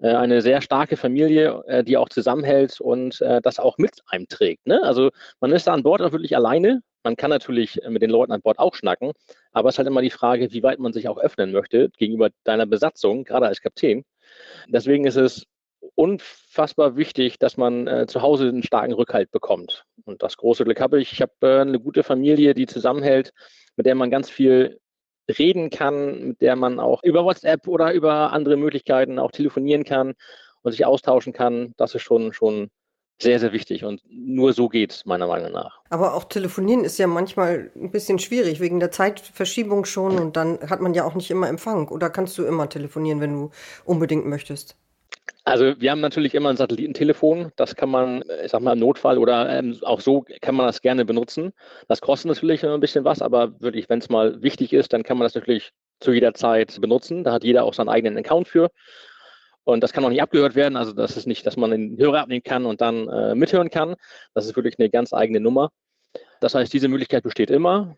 äh, 0.00 0.08
eine 0.08 0.42
sehr 0.42 0.60
starke 0.60 0.96
Familie, 0.96 1.62
äh, 1.66 1.84
die 1.84 1.96
auch 1.96 2.08
zusammenhält 2.08 2.80
und 2.80 3.20
äh, 3.20 3.40
das 3.40 3.58
auch 3.60 3.78
mit 3.78 4.02
einem 4.08 4.28
trägt. 4.28 4.66
Ne? 4.66 4.82
Also 4.82 5.10
man 5.40 5.52
ist 5.52 5.66
da 5.66 5.74
an 5.74 5.82
Bord 5.82 6.02
auch 6.02 6.12
wirklich 6.12 6.36
alleine 6.36 6.82
Man 7.04 7.16
kann 7.16 7.30
natürlich 7.30 7.80
mit 7.88 8.02
den 8.02 8.10
Leuten 8.10 8.32
an 8.32 8.42
Bord 8.42 8.58
auch 8.58 8.74
schnacken, 8.74 9.12
aber 9.52 9.68
es 9.68 9.76
ist 9.76 9.78
halt 9.78 9.88
immer 9.88 10.02
die 10.02 10.10
Frage, 10.10 10.52
wie 10.52 10.62
weit 10.62 10.78
man 10.78 10.92
sich 10.92 11.08
auch 11.08 11.18
öffnen 11.18 11.52
möchte 11.52 11.90
gegenüber 11.96 12.30
deiner 12.44 12.66
Besatzung, 12.66 13.24
gerade 13.24 13.46
als 13.46 13.60
Kapitän. 13.60 14.04
Deswegen 14.68 15.06
ist 15.06 15.16
es 15.16 15.44
unfassbar 15.98 16.96
wichtig, 16.96 17.40
dass 17.40 17.56
man 17.56 17.88
äh, 17.88 18.06
zu 18.06 18.22
Hause 18.22 18.48
einen 18.48 18.62
starken 18.62 18.92
Rückhalt 18.92 19.32
bekommt. 19.32 19.84
Und 20.04 20.22
das 20.22 20.36
große 20.36 20.64
Glück 20.64 20.80
habe 20.80 21.00
ich. 21.00 21.12
Ich 21.12 21.20
habe 21.20 21.32
äh, 21.42 21.60
eine 21.60 21.80
gute 21.80 22.04
Familie, 22.04 22.54
die 22.54 22.66
zusammenhält, 22.66 23.32
mit 23.76 23.84
der 23.84 23.96
man 23.96 24.08
ganz 24.08 24.30
viel 24.30 24.78
reden 25.28 25.70
kann, 25.70 26.28
mit 26.28 26.40
der 26.40 26.54
man 26.54 26.78
auch 26.78 27.02
über 27.02 27.24
WhatsApp 27.24 27.66
oder 27.66 27.92
über 27.92 28.32
andere 28.32 28.56
Möglichkeiten 28.56 29.18
auch 29.18 29.32
telefonieren 29.32 29.82
kann 29.82 30.14
und 30.62 30.70
sich 30.70 30.86
austauschen 30.86 31.32
kann. 31.32 31.74
Das 31.76 31.96
ist 31.96 32.02
schon, 32.02 32.32
schon 32.32 32.70
sehr, 33.20 33.40
sehr 33.40 33.52
wichtig 33.52 33.84
und 33.84 34.00
nur 34.08 34.52
so 34.52 34.68
geht 34.68 34.92
es 34.92 35.04
meiner 35.04 35.26
Meinung 35.26 35.50
nach. 35.50 35.80
Aber 35.90 36.14
auch 36.14 36.24
telefonieren 36.24 36.84
ist 36.84 36.98
ja 36.98 37.08
manchmal 37.08 37.72
ein 37.74 37.90
bisschen 37.90 38.20
schwierig, 38.20 38.60
wegen 38.60 38.78
der 38.78 38.92
Zeitverschiebung 38.92 39.84
schon 39.84 40.16
und 40.20 40.36
dann 40.36 40.60
hat 40.70 40.80
man 40.80 40.94
ja 40.94 41.04
auch 41.04 41.16
nicht 41.16 41.32
immer 41.32 41.48
Empfang. 41.48 41.88
Oder 41.88 42.08
kannst 42.08 42.38
du 42.38 42.44
immer 42.44 42.68
telefonieren, 42.68 43.20
wenn 43.20 43.32
du 43.32 43.50
unbedingt 43.84 44.26
möchtest? 44.26 44.76
Also 45.48 45.80
wir 45.80 45.90
haben 45.90 46.00
natürlich 46.00 46.34
immer 46.34 46.50
ein 46.50 46.58
Satellitentelefon. 46.58 47.52
Das 47.56 47.74
kann 47.74 47.88
man, 47.88 48.22
ich 48.44 48.50
sag 48.50 48.60
mal, 48.60 48.74
im 48.74 48.80
Notfall 48.80 49.16
oder 49.16 49.48
ähm, 49.48 49.78
auch 49.80 50.00
so 50.00 50.26
kann 50.42 50.54
man 50.54 50.66
das 50.66 50.82
gerne 50.82 51.06
benutzen. 51.06 51.52
Das 51.88 52.02
kostet 52.02 52.28
natürlich 52.28 52.66
ein 52.66 52.80
bisschen 52.80 53.04
was, 53.04 53.22
aber 53.22 53.58
wirklich, 53.58 53.88
wenn 53.88 53.98
es 53.98 54.10
mal 54.10 54.42
wichtig 54.42 54.74
ist, 54.74 54.92
dann 54.92 55.04
kann 55.04 55.16
man 55.16 55.24
das 55.24 55.34
natürlich 55.34 55.72
zu 56.00 56.12
jeder 56.12 56.34
Zeit 56.34 56.78
benutzen. 56.82 57.24
Da 57.24 57.32
hat 57.32 57.44
jeder 57.44 57.64
auch 57.64 57.72
seinen 57.72 57.88
eigenen 57.88 58.18
Account 58.18 58.46
für. 58.46 58.70
Und 59.64 59.82
das 59.82 59.94
kann 59.94 60.04
auch 60.04 60.10
nicht 60.10 60.20
abgehört 60.20 60.54
werden. 60.54 60.76
Also 60.76 60.92
das 60.92 61.16
ist 61.16 61.26
nicht, 61.26 61.46
dass 61.46 61.56
man 61.56 61.70
den 61.70 61.96
Hörer 61.96 62.20
abnehmen 62.20 62.42
kann 62.42 62.66
und 62.66 62.82
dann 62.82 63.08
äh, 63.08 63.34
mithören 63.34 63.70
kann. 63.70 63.96
Das 64.34 64.44
ist 64.44 64.54
wirklich 64.54 64.78
eine 64.78 64.90
ganz 64.90 65.14
eigene 65.14 65.40
Nummer. 65.40 65.70
Das 66.40 66.54
heißt, 66.54 66.72
diese 66.74 66.88
Möglichkeit 66.88 67.22
besteht 67.22 67.50
immer. 67.50 67.96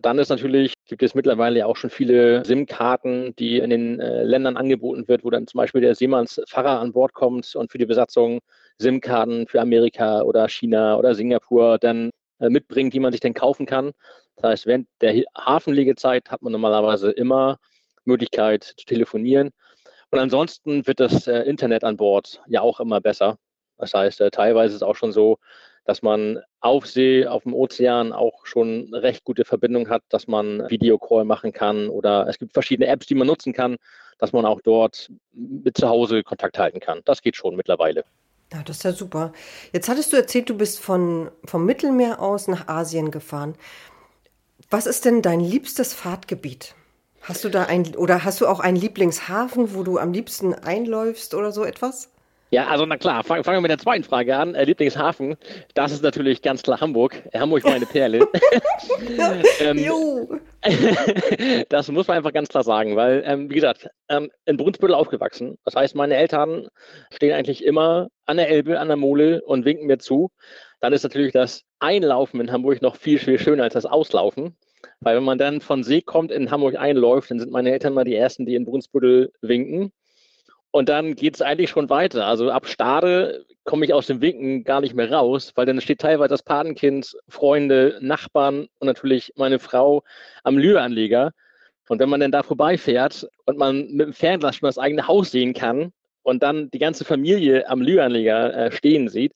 Dann 0.00 0.18
ist 0.18 0.28
natürlich, 0.28 0.74
gibt 0.86 1.02
es 1.02 1.16
mittlerweile 1.16 1.58
ja 1.58 1.66
auch 1.66 1.76
schon 1.76 1.90
viele 1.90 2.44
SIM-Karten, 2.44 3.34
die 3.36 3.58
in 3.58 3.70
den 3.70 3.98
äh, 3.98 4.22
Ländern 4.22 4.56
angeboten 4.56 5.08
wird, 5.08 5.24
wo 5.24 5.30
dann 5.30 5.48
zum 5.48 5.58
Beispiel 5.58 5.80
der 5.80 5.96
Seemannsfahrer 5.96 6.78
an 6.78 6.92
Bord 6.92 7.14
kommt 7.14 7.56
und 7.56 7.72
für 7.72 7.78
die 7.78 7.86
Besatzung 7.86 8.38
SIM-Karten 8.78 9.48
für 9.48 9.60
Amerika 9.60 10.22
oder 10.22 10.48
China 10.48 10.96
oder 10.96 11.16
Singapur 11.16 11.78
dann 11.78 12.10
äh, 12.38 12.48
mitbringt, 12.48 12.94
die 12.94 13.00
man 13.00 13.10
sich 13.10 13.20
dann 13.20 13.34
kaufen 13.34 13.66
kann. 13.66 13.90
Das 14.36 14.50
heißt, 14.50 14.66
während 14.66 14.86
der 15.00 15.24
Hafenlegezeit 15.36 16.30
hat 16.30 16.42
man 16.42 16.52
normalerweise 16.52 17.10
immer 17.10 17.58
Möglichkeit 18.04 18.62
zu 18.62 18.86
telefonieren. 18.86 19.50
Und 20.10 20.20
ansonsten 20.20 20.86
wird 20.86 21.00
das 21.00 21.26
äh, 21.26 21.40
Internet 21.40 21.82
an 21.82 21.96
Bord 21.96 22.40
ja 22.46 22.60
auch 22.60 22.78
immer 22.78 23.00
besser. 23.00 23.36
Das 23.78 23.94
heißt, 23.94 24.20
äh, 24.20 24.30
teilweise 24.30 24.74
ist 24.74 24.76
es 24.76 24.82
auch 24.82 24.96
schon 24.96 25.12
so, 25.12 25.38
dass 25.88 26.02
man 26.02 26.42
auf 26.60 26.86
See, 26.86 27.26
auf 27.26 27.44
dem 27.44 27.54
Ozean 27.54 28.12
auch 28.12 28.44
schon 28.44 28.92
recht 28.92 29.24
gute 29.24 29.46
Verbindung 29.46 29.88
hat, 29.88 30.02
dass 30.10 30.28
man 30.28 30.68
Videocall 30.68 31.24
machen 31.24 31.50
kann 31.50 31.88
oder 31.88 32.28
es 32.28 32.38
gibt 32.38 32.52
verschiedene 32.52 32.88
Apps, 32.88 33.06
die 33.06 33.14
man 33.14 33.26
nutzen 33.26 33.54
kann, 33.54 33.76
dass 34.18 34.34
man 34.34 34.44
auch 34.44 34.60
dort 34.60 35.10
mit 35.32 35.78
zu 35.78 35.88
Hause 35.88 36.22
Kontakt 36.22 36.58
halten 36.58 36.78
kann. 36.78 37.00
Das 37.06 37.22
geht 37.22 37.36
schon 37.36 37.56
mittlerweile. 37.56 38.04
Ja, 38.52 38.62
das 38.62 38.76
ist 38.76 38.82
ja 38.82 38.92
super. 38.92 39.32
Jetzt 39.72 39.88
hattest 39.88 40.12
du 40.12 40.18
erzählt, 40.18 40.50
du 40.50 40.58
bist 40.58 40.78
von, 40.78 41.30
vom 41.46 41.64
Mittelmeer 41.64 42.20
aus 42.20 42.48
nach 42.48 42.68
Asien 42.68 43.10
gefahren. 43.10 43.54
Was 44.68 44.86
ist 44.86 45.06
denn 45.06 45.22
dein 45.22 45.40
liebstes 45.40 45.94
Fahrtgebiet? 45.94 46.74
Hast 47.22 47.44
du 47.44 47.48
da 47.48 47.64
ein 47.64 47.96
oder 47.96 48.24
hast 48.24 48.42
du 48.42 48.46
auch 48.46 48.60
einen 48.60 48.76
Lieblingshafen, 48.76 49.74
wo 49.74 49.84
du 49.84 49.96
am 49.96 50.12
liebsten 50.12 50.52
einläufst 50.52 51.32
oder 51.32 51.50
so 51.50 51.64
etwas? 51.64 52.10
Ja, 52.50 52.68
also 52.68 52.86
na 52.86 52.96
klar, 52.96 53.24
fangen 53.24 53.44
fang 53.44 53.56
wir 53.56 53.60
mit 53.60 53.70
der 53.70 53.78
zweiten 53.78 54.04
Frage 54.04 54.34
an. 54.34 54.54
Äh, 54.54 54.64
Lieblingshafen, 54.64 55.36
das 55.74 55.92
ist 55.92 56.02
natürlich 56.02 56.40
ganz 56.40 56.62
klar 56.62 56.80
Hamburg. 56.80 57.22
Hamburg 57.34 57.64
meine 57.64 57.84
Perle. 57.84 58.26
ähm, 59.60 60.40
das 61.68 61.90
muss 61.90 62.08
man 62.08 62.16
einfach 62.16 62.32
ganz 62.32 62.48
klar 62.48 62.64
sagen, 62.64 62.96
weil, 62.96 63.22
ähm, 63.26 63.50
wie 63.50 63.54
gesagt, 63.54 63.90
ähm, 64.08 64.30
in 64.46 64.56
Brunsbüttel 64.56 64.94
aufgewachsen. 64.94 65.58
Das 65.66 65.74
heißt, 65.74 65.94
meine 65.94 66.16
Eltern 66.16 66.68
stehen 67.10 67.34
eigentlich 67.34 67.62
immer 67.62 68.08
an 68.24 68.38
der 68.38 68.48
Elbe, 68.48 68.80
an 68.80 68.88
der 68.88 68.96
Mole 68.96 69.42
und 69.44 69.66
winken 69.66 69.86
mir 69.86 69.98
zu. 69.98 70.30
Dann 70.80 70.94
ist 70.94 71.02
natürlich 71.02 71.32
das 71.32 71.64
Einlaufen 71.80 72.40
in 72.40 72.50
Hamburg 72.50 72.80
noch 72.80 72.96
viel, 72.96 73.18
viel 73.18 73.38
schöner 73.38 73.64
als 73.64 73.74
das 73.74 73.84
Auslaufen. 73.84 74.56
Weil 75.00 75.16
wenn 75.16 75.24
man 75.24 75.38
dann 75.38 75.60
von 75.60 75.84
See 75.84 76.00
kommt, 76.00 76.32
in 76.32 76.50
Hamburg 76.50 76.76
einläuft, 76.76 77.30
dann 77.30 77.40
sind 77.40 77.52
meine 77.52 77.72
Eltern 77.72 77.94
mal 77.94 78.04
die 78.04 78.14
Ersten, 78.14 78.46
die 78.46 78.54
in 78.54 78.64
Brunsbüttel 78.64 79.32
winken. 79.42 79.92
Und 80.70 80.88
dann 80.88 81.14
geht 81.14 81.34
es 81.34 81.42
eigentlich 81.42 81.70
schon 81.70 81.88
weiter. 81.88 82.26
Also 82.26 82.50
ab 82.50 82.66
Stade 82.66 83.46
komme 83.64 83.84
ich 83.84 83.94
aus 83.94 84.06
dem 84.06 84.20
Winken 84.20 84.64
gar 84.64 84.80
nicht 84.80 84.94
mehr 84.94 85.10
raus, 85.10 85.52
weil 85.54 85.66
dann 85.66 85.80
steht 85.80 86.00
teilweise 86.00 86.28
das 86.28 86.42
Patenkind, 86.42 87.16
Freunde, 87.28 87.98
Nachbarn 88.00 88.68
und 88.78 88.86
natürlich 88.86 89.32
meine 89.36 89.58
Frau 89.58 90.02
am 90.44 90.58
Lüanleger. 90.58 91.32
Und 91.88 92.00
wenn 92.00 92.10
man 92.10 92.20
dann 92.20 92.32
da 92.32 92.42
vorbeifährt 92.42 93.26
und 93.46 93.56
man 93.56 93.90
mit 93.90 94.06
dem 94.06 94.12
Fernglas 94.12 94.56
schon 94.56 94.66
das 94.66 94.78
eigene 94.78 95.08
Haus 95.08 95.30
sehen 95.30 95.54
kann 95.54 95.92
und 96.22 96.42
dann 96.42 96.70
die 96.70 96.78
ganze 96.78 97.06
Familie 97.06 97.68
am 97.68 97.80
Lüanleger 97.80 98.54
äh, 98.54 98.72
stehen 98.72 99.08
sieht, 99.08 99.32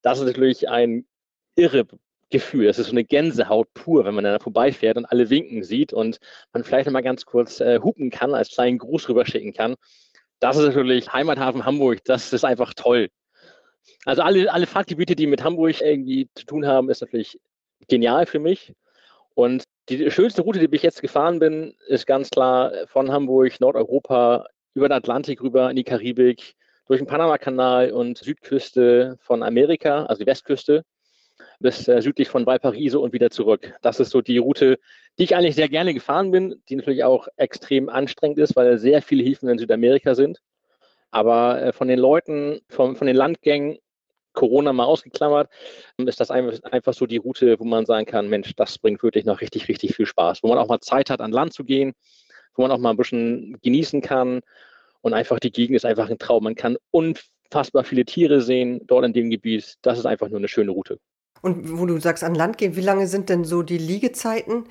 das 0.00 0.18
ist 0.18 0.26
natürlich 0.26 0.66
ein 0.70 1.04
irre 1.56 1.86
Gefühl. 2.30 2.66
Das 2.66 2.78
ist 2.78 2.86
so 2.86 2.92
eine 2.92 3.04
Gänsehaut 3.04 3.68
pur, 3.74 4.06
wenn 4.06 4.14
man 4.14 4.24
da 4.24 4.38
vorbeifährt 4.38 4.96
und 4.96 5.04
alle 5.04 5.28
winken 5.28 5.62
sieht 5.62 5.92
und 5.92 6.20
man 6.54 6.64
vielleicht 6.64 6.90
mal 6.90 7.02
ganz 7.02 7.26
kurz 7.26 7.60
äh, 7.60 7.80
hupen 7.82 8.08
kann, 8.10 8.34
als 8.34 8.50
kleinen 8.50 8.78
Gruß 8.78 9.10
rüberschicken 9.10 9.52
kann 9.52 9.76
das 10.40 10.56
ist 10.56 10.66
natürlich 10.66 11.12
Heimathafen 11.12 11.64
Hamburg, 11.64 12.04
das 12.04 12.32
ist 12.32 12.44
einfach 12.44 12.74
toll. 12.74 13.08
Also 14.04 14.22
alle, 14.22 14.52
alle 14.52 14.66
Fahrtgebiete, 14.66 15.14
die 15.14 15.26
mit 15.26 15.44
Hamburg 15.44 15.80
irgendwie 15.80 16.28
zu 16.34 16.46
tun 16.46 16.66
haben, 16.66 16.90
ist 16.90 17.02
natürlich 17.02 17.38
genial 17.88 18.26
für 18.26 18.38
mich. 18.38 18.74
Und 19.34 19.64
die 19.88 20.10
schönste 20.10 20.42
Route, 20.42 20.58
die 20.58 20.74
ich 20.74 20.82
jetzt 20.82 21.02
gefahren 21.02 21.38
bin, 21.38 21.74
ist 21.88 22.06
ganz 22.06 22.30
klar 22.30 22.72
von 22.86 23.10
Hamburg, 23.10 23.60
Nordeuropa, 23.60 24.46
über 24.74 24.88
den 24.88 24.96
Atlantik 24.96 25.42
rüber 25.42 25.70
in 25.70 25.76
die 25.76 25.84
Karibik, 25.84 26.54
durch 26.86 27.00
den 27.00 27.06
Panamakanal 27.06 27.92
und 27.92 28.18
Südküste 28.18 29.16
von 29.20 29.42
Amerika, 29.42 30.06
also 30.06 30.20
die 30.20 30.26
Westküste 30.26 30.84
bis 31.60 31.86
äh, 31.88 32.00
südlich 32.00 32.28
von 32.28 32.46
Valparaiso 32.46 33.00
und 33.00 33.12
wieder 33.12 33.30
zurück. 33.30 33.74
Das 33.82 34.00
ist 34.00 34.10
so 34.10 34.20
die 34.20 34.38
Route, 34.38 34.78
die 35.18 35.24
ich 35.24 35.36
eigentlich 35.36 35.54
sehr 35.54 35.68
gerne 35.68 35.94
gefahren 35.94 36.30
bin, 36.30 36.62
die 36.68 36.76
natürlich 36.76 37.04
auch 37.04 37.28
extrem 37.36 37.88
anstrengend 37.88 38.38
ist, 38.38 38.56
weil 38.56 38.78
sehr 38.78 39.02
viele 39.02 39.22
Häfen 39.22 39.48
in 39.48 39.58
Südamerika 39.58 40.14
sind. 40.14 40.40
Aber 41.10 41.60
äh, 41.60 41.72
von 41.72 41.88
den 41.88 41.98
Leuten, 41.98 42.60
von, 42.68 42.96
von 42.96 43.06
den 43.06 43.16
Landgängen, 43.16 43.78
Corona 44.32 44.72
mal 44.72 44.84
ausgeklammert, 44.84 45.50
ist 45.96 46.20
das 46.20 46.30
einfach 46.30 46.94
so 46.94 47.06
die 47.06 47.16
Route, 47.16 47.58
wo 47.58 47.64
man 47.64 47.84
sagen 47.84 48.06
kann, 48.06 48.28
Mensch, 48.28 48.54
das 48.54 48.78
bringt 48.78 49.02
wirklich 49.02 49.24
noch 49.24 49.40
richtig, 49.40 49.68
richtig 49.68 49.96
viel 49.96 50.06
Spaß. 50.06 50.42
Wo 50.42 50.48
man 50.48 50.58
auch 50.58 50.68
mal 50.68 50.80
Zeit 50.80 51.10
hat, 51.10 51.20
an 51.20 51.32
Land 51.32 51.52
zu 51.52 51.64
gehen, 51.64 51.94
wo 52.54 52.62
man 52.62 52.70
auch 52.70 52.78
mal 52.78 52.90
ein 52.90 52.96
bisschen 52.96 53.58
genießen 53.62 54.00
kann. 54.02 54.40
Und 55.00 55.14
einfach 55.14 55.40
die 55.40 55.50
Gegend 55.50 55.76
ist 55.76 55.84
einfach 55.84 56.08
ein 56.10 56.18
Traum. 56.18 56.44
Man 56.44 56.54
kann 56.54 56.76
unfassbar 56.90 57.84
viele 57.84 58.04
Tiere 58.04 58.40
sehen 58.40 58.80
dort 58.86 59.04
in 59.04 59.12
dem 59.12 59.30
Gebiet. 59.30 59.74
Das 59.82 59.98
ist 59.98 60.06
einfach 60.06 60.28
nur 60.28 60.38
eine 60.38 60.48
schöne 60.48 60.70
Route. 60.70 61.00
Und 61.42 61.78
wo 61.78 61.86
du 61.86 61.98
sagst, 61.98 62.24
an 62.24 62.34
Land 62.34 62.58
gehen, 62.58 62.76
wie 62.76 62.82
lange 62.82 63.06
sind 63.06 63.28
denn 63.28 63.44
so 63.44 63.62
die 63.62 63.78
Liegezeiten? 63.78 64.64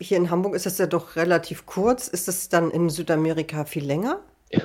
Hier 0.00 0.16
in 0.16 0.30
Hamburg 0.30 0.54
ist 0.54 0.66
das 0.66 0.78
ja 0.78 0.86
doch 0.86 1.16
relativ 1.16 1.66
kurz. 1.66 2.08
Ist 2.08 2.28
das 2.28 2.48
dann 2.48 2.70
in 2.70 2.90
Südamerika 2.90 3.64
viel 3.64 3.84
länger? 3.84 4.20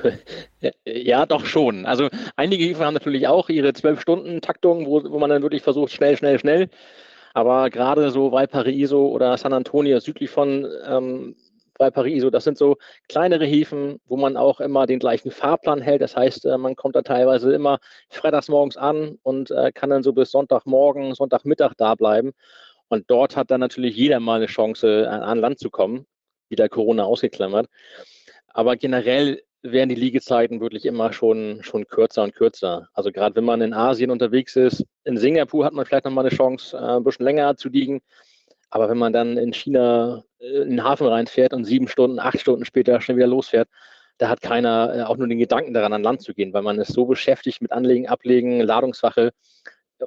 Ja, 0.84 1.26
doch 1.26 1.44
schon. 1.46 1.86
Also 1.86 2.08
einige 2.36 2.64
Häfen 2.64 2.84
haben 2.84 2.94
natürlich 2.94 3.28
auch 3.28 3.48
ihre 3.48 3.72
Zwölf-Stunden-Taktung, 3.72 4.86
wo, 4.86 5.02
wo 5.10 5.18
man 5.18 5.30
dann 5.30 5.42
wirklich 5.42 5.62
versucht, 5.62 5.92
schnell, 5.92 6.16
schnell, 6.16 6.38
schnell. 6.38 6.68
Aber 7.34 7.70
gerade 7.70 8.10
so 8.10 8.32
Valparaiso 8.32 9.08
oder 9.08 9.36
San 9.36 9.52
Antonio 9.52 10.00
südlich 10.00 10.30
von 10.30 10.66
ähm, 10.86 11.36
bei 11.78 11.90
Paris. 11.90 12.24
das 12.30 12.44
sind 12.44 12.58
so 12.58 12.76
kleinere 13.08 13.46
Häfen, 13.46 14.00
wo 14.06 14.16
man 14.16 14.36
auch 14.36 14.60
immer 14.60 14.86
den 14.86 14.98
gleichen 14.98 15.30
Fahrplan 15.30 15.80
hält. 15.80 16.02
Das 16.02 16.16
heißt, 16.16 16.44
äh, 16.44 16.58
man 16.58 16.76
kommt 16.76 16.96
da 16.96 17.02
teilweise 17.02 17.54
immer 17.54 17.78
freitags 18.10 18.48
morgens 18.48 18.76
an 18.76 19.18
und 19.22 19.50
äh, 19.50 19.72
kann 19.72 19.90
dann 19.90 20.02
so 20.02 20.12
bis 20.12 20.30
Sonntagmorgen, 20.32 21.14
Sonntagmittag 21.14 21.74
da 21.76 21.94
bleiben. 21.94 22.32
Und 22.88 23.10
dort 23.10 23.36
hat 23.36 23.50
dann 23.50 23.60
natürlich 23.60 23.96
jeder 23.96 24.20
mal 24.20 24.36
eine 24.36 24.46
Chance, 24.46 25.08
an 25.08 25.38
Land 25.38 25.58
zu 25.58 25.70
kommen, 25.70 26.06
wieder 26.48 26.68
Corona 26.68 27.04
ausgeklammert. 27.04 27.68
Aber 28.48 28.76
generell 28.76 29.42
werden 29.62 29.88
die 29.88 29.94
Liegezeiten 29.94 30.60
wirklich 30.60 30.86
immer 30.86 31.12
schon, 31.12 31.62
schon 31.62 31.86
kürzer 31.86 32.22
und 32.22 32.34
kürzer. 32.34 32.88
Also 32.94 33.10
gerade 33.12 33.36
wenn 33.36 33.44
man 33.44 33.60
in 33.60 33.74
Asien 33.74 34.10
unterwegs 34.10 34.56
ist, 34.56 34.84
in 35.04 35.16
Singapur 35.16 35.64
hat 35.64 35.72
man 35.72 35.84
vielleicht 35.84 36.04
noch 36.04 36.12
mal 36.12 36.22
eine 36.26 36.34
Chance, 36.34 36.76
äh, 36.76 36.80
ein 36.80 37.04
bisschen 37.04 37.24
länger 37.24 37.56
zu 37.56 37.68
liegen. 37.68 38.00
Aber 38.70 38.88
wenn 38.88 38.98
man 38.98 39.12
dann 39.12 39.36
in 39.36 39.52
China 39.52 40.18
äh, 40.18 40.27
in 40.38 40.70
den 40.70 40.84
Hafen 40.84 41.06
reinfährt 41.06 41.52
und 41.52 41.64
sieben 41.64 41.88
Stunden, 41.88 42.18
acht 42.18 42.40
Stunden 42.40 42.64
später 42.64 43.00
schnell 43.00 43.16
wieder 43.16 43.26
losfährt, 43.26 43.68
da 44.18 44.28
hat 44.28 44.40
keiner 44.40 44.94
äh, 44.94 45.02
auch 45.02 45.16
nur 45.16 45.28
den 45.28 45.38
Gedanken 45.38 45.74
daran, 45.74 45.92
an 45.92 46.02
Land 46.02 46.22
zu 46.22 46.34
gehen, 46.34 46.52
weil 46.52 46.62
man 46.62 46.78
ist 46.78 46.92
so 46.92 47.06
beschäftigt 47.06 47.62
mit 47.62 47.72
Anlegen, 47.72 48.08
Ablegen, 48.08 48.60
Ladungswache, 48.60 49.32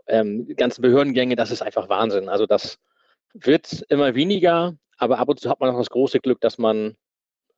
ähm, 0.08 0.48
ganzen 0.56 0.82
Behördengänge, 0.82 1.36
das 1.36 1.52
ist 1.52 1.62
einfach 1.62 1.89
Wahnsinn. 1.89 2.30
Also 2.30 2.46
das 2.46 2.78
wird 3.34 3.86
immer 3.89 4.15
weniger, 4.15 4.76
aber 4.98 5.20
ab 5.20 5.30
und 5.30 5.39
zu 5.39 5.50
hat 5.50 5.60
man 5.60 5.72
noch 5.72 5.80
das 5.80 5.89
große 5.89 6.20
Glück, 6.20 6.41
dass 6.41 6.58
man 6.58 6.96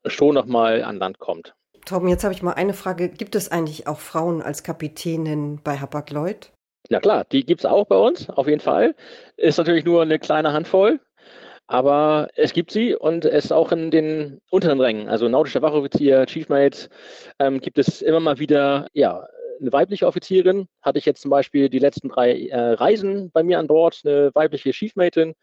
schon 0.06 0.36
nochmal 0.36 0.84
an 0.84 0.98
Land 0.98 1.20
kommt. 1.20 1.56
Torben, 1.86 2.08
jetzt 2.08 2.24
habe 2.24 2.34
ich 2.34 2.42
mal 2.42 2.54
eine 2.54 2.74
Frage. 2.74 3.10
Gibt 3.10 3.36
es 3.36 3.52
eigentlich 3.52 3.88
auch 3.88 4.00
Frauen 4.00 4.42
als 4.42 4.64
Kapitänin 4.64 5.60
bei 5.64 5.78
Hapag-Lloyd? 5.78 6.52
Na 6.90 7.00
klar, 7.00 7.26
die 7.32 7.46
gibt 7.46 7.62
es 7.62 7.66
auch 7.66 7.88
bei 7.88 7.98
uns, 7.98 8.30
auf 8.30 8.48
jeden 8.48 8.60
Fall. 8.60 8.96
Ist 9.38 9.58
natürlich 9.58 9.86
nur 9.86 10.02
eine 10.02 10.20
kleine 10.20 10.54
Handvoll, 10.54 11.00
aber 11.74 12.28
es 12.36 12.54
gibt 12.54 12.70
sie 12.70 12.94
und 12.94 13.26
es 13.26 13.52
auch 13.52 13.72
in 13.72 13.90
den 13.90 14.40
unteren 14.52 14.80
Rängen, 14.80 15.10
also 15.10 15.28
nautischer 15.28 15.64
Wachoffizier, 15.64 16.28
Chiefmate, 16.28 16.88
ähm, 17.40 17.62
gibt 17.62 17.80
es 17.80 18.04
immer 18.04 18.20
mal 18.20 18.38
wieder, 18.38 18.86
ja, 18.94 19.26
eine 19.60 19.74
weibliche 19.74 20.06
Offizierin. 20.06 20.68
Hatte 20.84 21.00
ich 21.00 21.06
jetzt 21.08 21.24
zum 21.24 21.32
Beispiel 21.32 21.70
die 21.70 21.80
letzten 21.80 22.10
drei 22.10 22.46
äh, 22.46 22.74
Reisen 22.74 23.32
bei 23.32 23.42
mir 23.42 23.58
an 23.58 23.66
Bord, 23.66 24.02
eine 24.06 24.30
weibliche 24.36 24.70
Chiefmatein. 24.70 25.34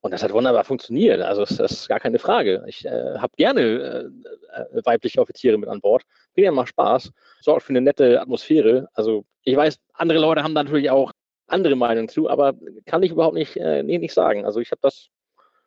Und 0.00 0.10
das 0.10 0.24
hat 0.24 0.32
wunderbar 0.32 0.64
funktioniert. 0.64 1.20
Also 1.20 1.42
das 1.42 1.52
ist 1.52 1.88
gar 1.88 2.00
keine 2.00 2.18
Frage. 2.18 2.64
Ich 2.66 2.84
äh, 2.84 3.18
habe 3.18 3.34
gerne 3.36 3.60
äh, 3.60 4.78
äh, 4.78 4.84
weibliche 4.84 5.20
Offiziere 5.20 5.56
mit 5.56 5.68
an 5.68 5.80
Bord. 5.80 6.02
Bringt 6.34 6.46
ja 6.46 6.50
mal 6.50 6.66
Spaß. 6.66 7.12
Sorgt 7.42 7.62
für 7.62 7.70
eine 7.70 7.80
nette 7.80 8.20
Atmosphäre. 8.20 8.88
Also 8.94 9.24
ich 9.44 9.54
weiß, 9.54 9.78
andere 9.92 10.18
Leute 10.18 10.42
haben 10.42 10.56
da 10.56 10.64
natürlich 10.64 10.90
auch 10.90 11.12
andere 11.46 11.76
Meinungen 11.76 12.08
zu, 12.08 12.28
aber 12.28 12.54
kann 12.86 13.04
ich 13.04 13.12
überhaupt 13.12 13.36
nicht, 13.36 13.56
äh, 13.56 13.84
nee, 13.84 13.98
nicht 13.98 14.14
sagen. 14.14 14.44
Also 14.44 14.58
ich 14.58 14.72
habe 14.72 14.80
das 14.82 15.10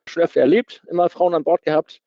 schon 0.10 0.24
öfter 0.24 0.41
erlebt, 0.41 0.84
immer 0.89 1.10
Frauen 1.10 1.34
an 1.34 1.43
Bord 1.43 1.63
gehabt 1.63 2.02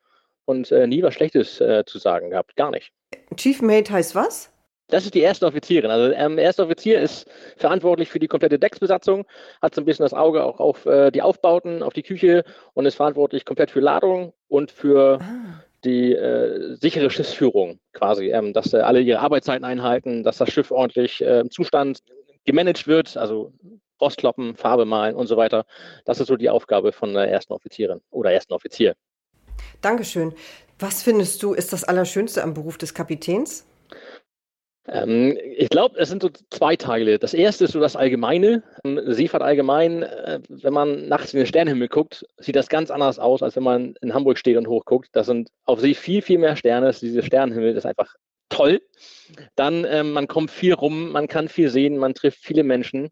und 0.44 0.70
äh, 0.72 0.86
nie 0.86 1.02
was 1.02 1.14
Schlechtes 1.14 1.60
äh, 1.60 1.84
zu 1.86 1.98
sagen 1.98 2.30
gehabt. 2.30 2.56
Gar 2.56 2.70
nicht. 2.70 2.92
Chief 3.36 3.62
Mate 3.62 3.92
heißt 3.92 4.14
was? 4.14 4.52
Das 4.88 5.04
ist 5.04 5.14
die 5.14 5.20
erste 5.20 5.46
Offizierin. 5.46 5.90
Also 5.90 6.14
ähm, 6.14 6.38
erste 6.38 6.62
Offizier 6.64 7.00
ist 7.00 7.26
verantwortlich 7.56 8.10
für 8.10 8.18
die 8.18 8.28
komplette 8.28 8.58
Decksbesatzung, 8.58 9.24
hat 9.62 9.74
so 9.74 9.80
ein 9.80 9.86
bisschen 9.86 10.04
das 10.04 10.12
Auge 10.12 10.44
auch 10.44 10.60
auf 10.60 10.84
äh, 10.84 11.10
die 11.10 11.22
Aufbauten, 11.22 11.82
auf 11.82 11.94
die 11.94 12.02
Küche 12.02 12.44
und 12.74 12.84
ist 12.84 12.96
verantwortlich 12.96 13.46
komplett 13.46 13.70
für 13.70 13.80
Ladung 13.80 14.34
und 14.48 14.70
für 14.70 15.18
ah. 15.22 15.62
die 15.84 16.12
äh, 16.12 16.74
sichere 16.74 17.08
Schiffsführung 17.10 17.80
quasi, 17.94 18.32
ähm, 18.32 18.52
dass 18.52 18.74
äh, 18.74 18.78
alle 18.78 19.00
ihre 19.00 19.20
Arbeitszeiten 19.20 19.64
einhalten, 19.64 20.24
dass 20.24 20.36
das 20.36 20.50
Schiff 20.50 20.70
ordentlich 20.70 21.24
äh, 21.24 21.40
im 21.40 21.50
Zustand 21.50 22.00
gemanagt 22.44 22.86
wird, 22.86 23.16
also 23.16 23.54
Rostkloppen, 24.02 24.56
Farbe 24.56 24.84
malen 24.84 25.14
und 25.14 25.28
so 25.28 25.36
weiter. 25.36 25.64
Das 26.04 26.20
ist 26.20 26.26
so 26.26 26.36
die 26.36 26.50
Aufgabe 26.50 26.92
von 26.92 27.14
der 27.14 27.30
ersten 27.30 27.52
Offizierin 27.52 28.00
oder 28.10 28.32
ersten 28.32 28.52
Offizier. 28.52 28.94
Dankeschön. 29.80 30.34
Was 30.78 31.02
findest 31.02 31.42
du 31.42 31.54
ist 31.54 31.72
das 31.72 31.84
Allerschönste 31.84 32.42
am 32.42 32.54
Beruf 32.54 32.76
des 32.76 32.92
Kapitäns? 32.92 33.64
Ähm, 34.88 35.38
ich 35.56 35.68
glaube, 35.68 35.98
es 35.98 36.08
sind 36.08 36.22
so 36.22 36.30
zwei 36.50 36.74
Teile. 36.74 37.18
Das 37.18 37.34
erste 37.34 37.64
ist 37.64 37.72
so 37.72 37.80
das 37.80 37.94
Allgemeine. 37.94 38.64
Ähm, 38.84 39.00
Seefahrt 39.06 39.42
allgemein, 39.42 40.02
äh, 40.02 40.40
wenn 40.48 40.72
man 40.72 41.08
nachts 41.08 41.32
in 41.32 41.38
den 41.38 41.46
Sternenhimmel 41.46 41.88
guckt, 41.88 42.26
sieht 42.38 42.56
das 42.56 42.68
ganz 42.68 42.90
anders 42.90 43.18
aus, 43.18 43.42
als 43.42 43.54
wenn 43.54 43.62
man 43.62 43.94
in 44.02 44.12
Hamburg 44.12 44.38
steht 44.38 44.56
und 44.56 44.66
hochguckt. 44.66 45.10
Das 45.12 45.26
sind 45.26 45.50
auf 45.64 45.80
See 45.80 45.94
viel, 45.94 46.20
viel 46.20 46.38
mehr 46.38 46.56
Sterne. 46.56 46.92
Dieser 46.92 47.22
Sternenhimmel 47.22 47.76
ist 47.76 47.86
einfach 47.86 48.16
toll. 48.48 48.80
Dann, 49.54 49.86
ähm, 49.88 50.12
man 50.12 50.26
kommt 50.26 50.50
viel 50.50 50.74
rum, 50.74 51.12
man 51.12 51.28
kann 51.28 51.48
viel 51.48 51.70
sehen, 51.70 51.96
man 51.96 52.14
trifft 52.14 52.40
viele 52.40 52.64
Menschen. 52.64 53.10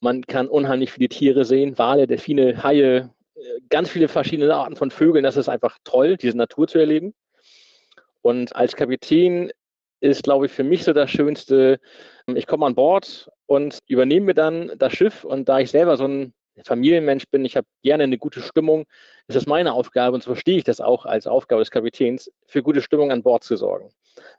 Man 0.00 0.22
kann 0.22 0.48
unheimlich 0.48 0.92
viele 0.92 1.08
Tiere 1.08 1.44
sehen, 1.44 1.78
Wale, 1.78 2.06
Delfine, 2.06 2.62
Haie, 2.62 3.10
äh, 3.34 3.40
ganz 3.70 3.90
viele 3.90 4.08
verschiedene 4.08 4.54
Arten 4.54 4.76
von 4.76 4.90
Vögeln. 4.90 5.24
Das 5.24 5.36
ist 5.36 5.48
einfach 5.48 5.78
toll, 5.84 6.16
diese 6.16 6.36
Natur 6.36 6.68
zu 6.68 6.78
erleben. 6.78 7.14
Und 8.22 8.54
als 8.56 8.76
Kapitän 8.76 9.50
ist, 10.00 10.22
glaube 10.22 10.46
ich, 10.46 10.52
für 10.52 10.64
mich 10.64 10.84
so 10.84 10.92
das 10.92 11.10
Schönste. 11.10 11.80
Ich 12.26 12.46
komme 12.46 12.66
an 12.66 12.74
Bord 12.74 13.30
und 13.46 13.78
übernehme 13.86 14.26
mir 14.26 14.34
dann 14.34 14.72
das 14.78 14.92
Schiff 14.92 15.24
und 15.24 15.48
da 15.48 15.60
ich 15.60 15.70
selber 15.70 15.96
so 15.96 16.04
ein 16.04 16.34
Familienmensch 16.62 17.24
bin, 17.30 17.44
ich 17.44 17.56
habe 17.56 17.66
gerne 17.82 18.04
eine 18.04 18.18
gute 18.18 18.40
Stimmung, 18.40 18.84
ist 19.26 19.36
es 19.36 19.46
meine 19.46 19.72
Aufgabe 19.72 20.14
und 20.14 20.22
so 20.22 20.30
verstehe 20.30 20.58
ich 20.58 20.64
das 20.64 20.80
auch 20.80 21.04
als 21.04 21.26
Aufgabe 21.26 21.60
des 21.60 21.70
Kapitäns, 21.70 22.30
für 22.46 22.62
gute 22.62 22.80
Stimmung 22.80 23.10
an 23.10 23.22
Bord 23.22 23.42
zu 23.42 23.56
sorgen. 23.56 23.90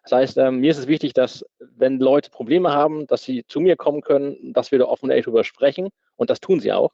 Das 0.04 0.14
heißt, 0.14 0.38
ähm, 0.38 0.60
mir 0.60 0.72
ist 0.72 0.78
es 0.78 0.88
wichtig, 0.88 1.14
dass 1.14 1.46
wenn 1.60 2.00
Leute 2.00 2.30
Probleme 2.30 2.72
haben, 2.72 3.08
dass 3.08 3.24
sie 3.24 3.46
zu 3.48 3.60
mir 3.60 3.76
kommen 3.76 4.02
können, 4.02 4.54
dass 4.54 4.72
wir 4.72 4.80
da 4.80 4.86
offen 4.86 5.06
und 5.06 5.12
ehrlich 5.12 5.26
drüber 5.26 5.44
sprechen 5.44 5.90
und 6.16 6.30
das 6.30 6.40
tun 6.40 6.60
sie 6.60 6.72
auch. 6.72 6.94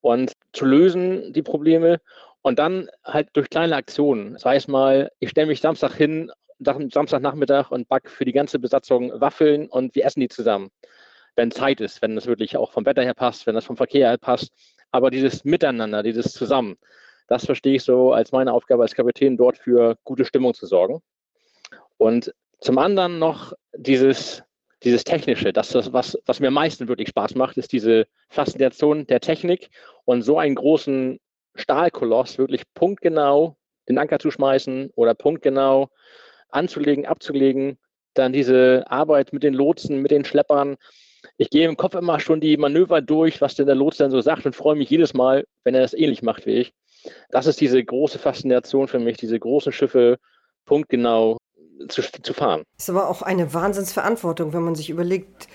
Und 0.00 0.32
zu 0.52 0.64
lösen 0.64 1.32
die 1.32 1.42
Probleme 1.42 2.00
und 2.42 2.58
dann 2.58 2.88
halt 3.04 3.30
durch 3.32 3.50
kleine 3.50 3.74
Aktionen. 3.74 4.34
Das 4.34 4.44
heißt 4.44 4.68
mal, 4.68 5.10
ich 5.18 5.30
stelle 5.30 5.48
mich 5.48 5.60
Samstag 5.60 5.94
hin 5.94 6.30
Samstagnachmittag 6.60 7.70
und 7.70 7.88
back 7.88 8.10
für 8.10 8.24
die 8.24 8.32
ganze 8.32 8.58
Besatzung 8.58 9.12
Waffeln 9.20 9.68
und 9.68 9.94
wir 9.94 10.04
essen 10.04 10.20
die 10.20 10.28
zusammen, 10.28 10.70
wenn 11.38 11.50
Zeit 11.52 11.80
ist, 11.80 12.02
wenn 12.02 12.16
das 12.16 12.26
wirklich 12.26 12.56
auch 12.56 12.72
vom 12.72 12.84
Wetter 12.84 13.02
her 13.02 13.14
passt, 13.14 13.46
wenn 13.46 13.54
das 13.54 13.64
vom 13.64 13.76
Verkehr 13.76 14.08
her 14.08 14.18
passt. 14.18 14.52
Aber 14.90 15.10
dieses 15.10 15.44
Miteinander, 15.44 16.02
dieses 16.02 16.32
Zusammen, 16.32 16.76
das 17.28 17.46
verstehe 17.46 17.76
ich 17.76 17.84
so 17.84 18.12
als 18.12 18.32
meine 18.32 18.52
Aufgabe 18.52 18.82
als 18.82 18.94
Kapitän, 18.94 19.36
dort 19.36 19.56
für 19.56 19.96
gute 20.02 20.24
Stimmung 20.24 20.52
zu 20.52 20.66
sorgen. 20.66 21.00
Und 21.96 22.34
zum 22.60 22.78
anderen 22.78 23.18
noch 23.20 23.52
dieses, 23.76 24.42
dieses 24.82 25.04
Technische, 25.04 25.52
das, 25.52 25.68
das 25.68 25.92
was, 25.92 26.18
was 26.26 26.40
mir 26.40 26.48
am 26.48 26.54
meisten 26.54 26.88
wirklich 26.88 27.10
Spaß 27.10 27.36
macht, 27.36 27.56
ist 27.56 27.72
diese 27.72 28.06
Faszination 28.28 29.06
der 29.06 29.20
Technik 29.20 29.70
und 30.04 30.22
so 30.22 30.38
einen 30.38 30.56
großen 30.56 31.20
Stahlkoloss 31.54 32.38
wirklich 32.38 32.62
punktgenau 32.74 33.56
den 33.88 33.98
Anker 33.98 34.18
zu 34.18 34.30
schmeißen 34.30 34.90
oder 34.96 35.14
punktgenau 35.14 35.88
anzulegen, 36.50 37.06
abzulegen, 37.06 37.78
dann 38.14 38.32
diese 38.32 38.84
Arbeit 38.88 39.32
mit 39.32 39.42
den 39.42 39.54
Lotsen, 39.54 40.02
mit 40.02 40.10
den 40.10 40.24
Schleppern. 40.24 40.76
Ich 41.40 41.50
gehe 41.50 41.68
im 41.68 41.76
Kopf 41.76 41.94
immer 41.94 42.18
schon 42.18 42.40
die 42.40 42.56
Manöver 42.56 43.00
durch, 43.00 43.40
was 43.40 43.54
denn 43.54 43.66
der 43.66 43.76
Lots 43.76 43.98
dann 43.98 44.10
so 44.10 44.20
sagt 44.20 44.44
und 44.44 44.56
freue 44.56 44.74
mich 44.74 44.90
jedes 44.90 45.14
Mal, 45.14 45.46
wenn 45.62 45.74
er 45.74 45.82
das 45.82 45.94
ähnlich 45.94 46.20
macht 46.20 46.46
wie 46.46 46.54
ich. 46.54 46.72
Das 47.30 47.46
ist 47.46 47.60
diese 47.60 47.82
große 47.82 48.18
Faszination 48.18 48.88
für 48.88 48.98
mich, 48.98 49.16
diese 49.18 49.38
großen 49.38 49.70
Schiffe 49.70 50.18
punktgenau 50.64 51.38
zu, 51.88 52.02
zu 52.02 52.34
fahren. 52.34 52.64
Ist 52.76 52.90
aber 52.90 53.08
auch 53.08 53.22
eine 53.22 53.54
Wahnsinnsverantwortung, 53.54 54.52
wenn 54.52 54.62
man 54.62 54.74
sich 54.74 54.90
überlegt, 54.90 55.46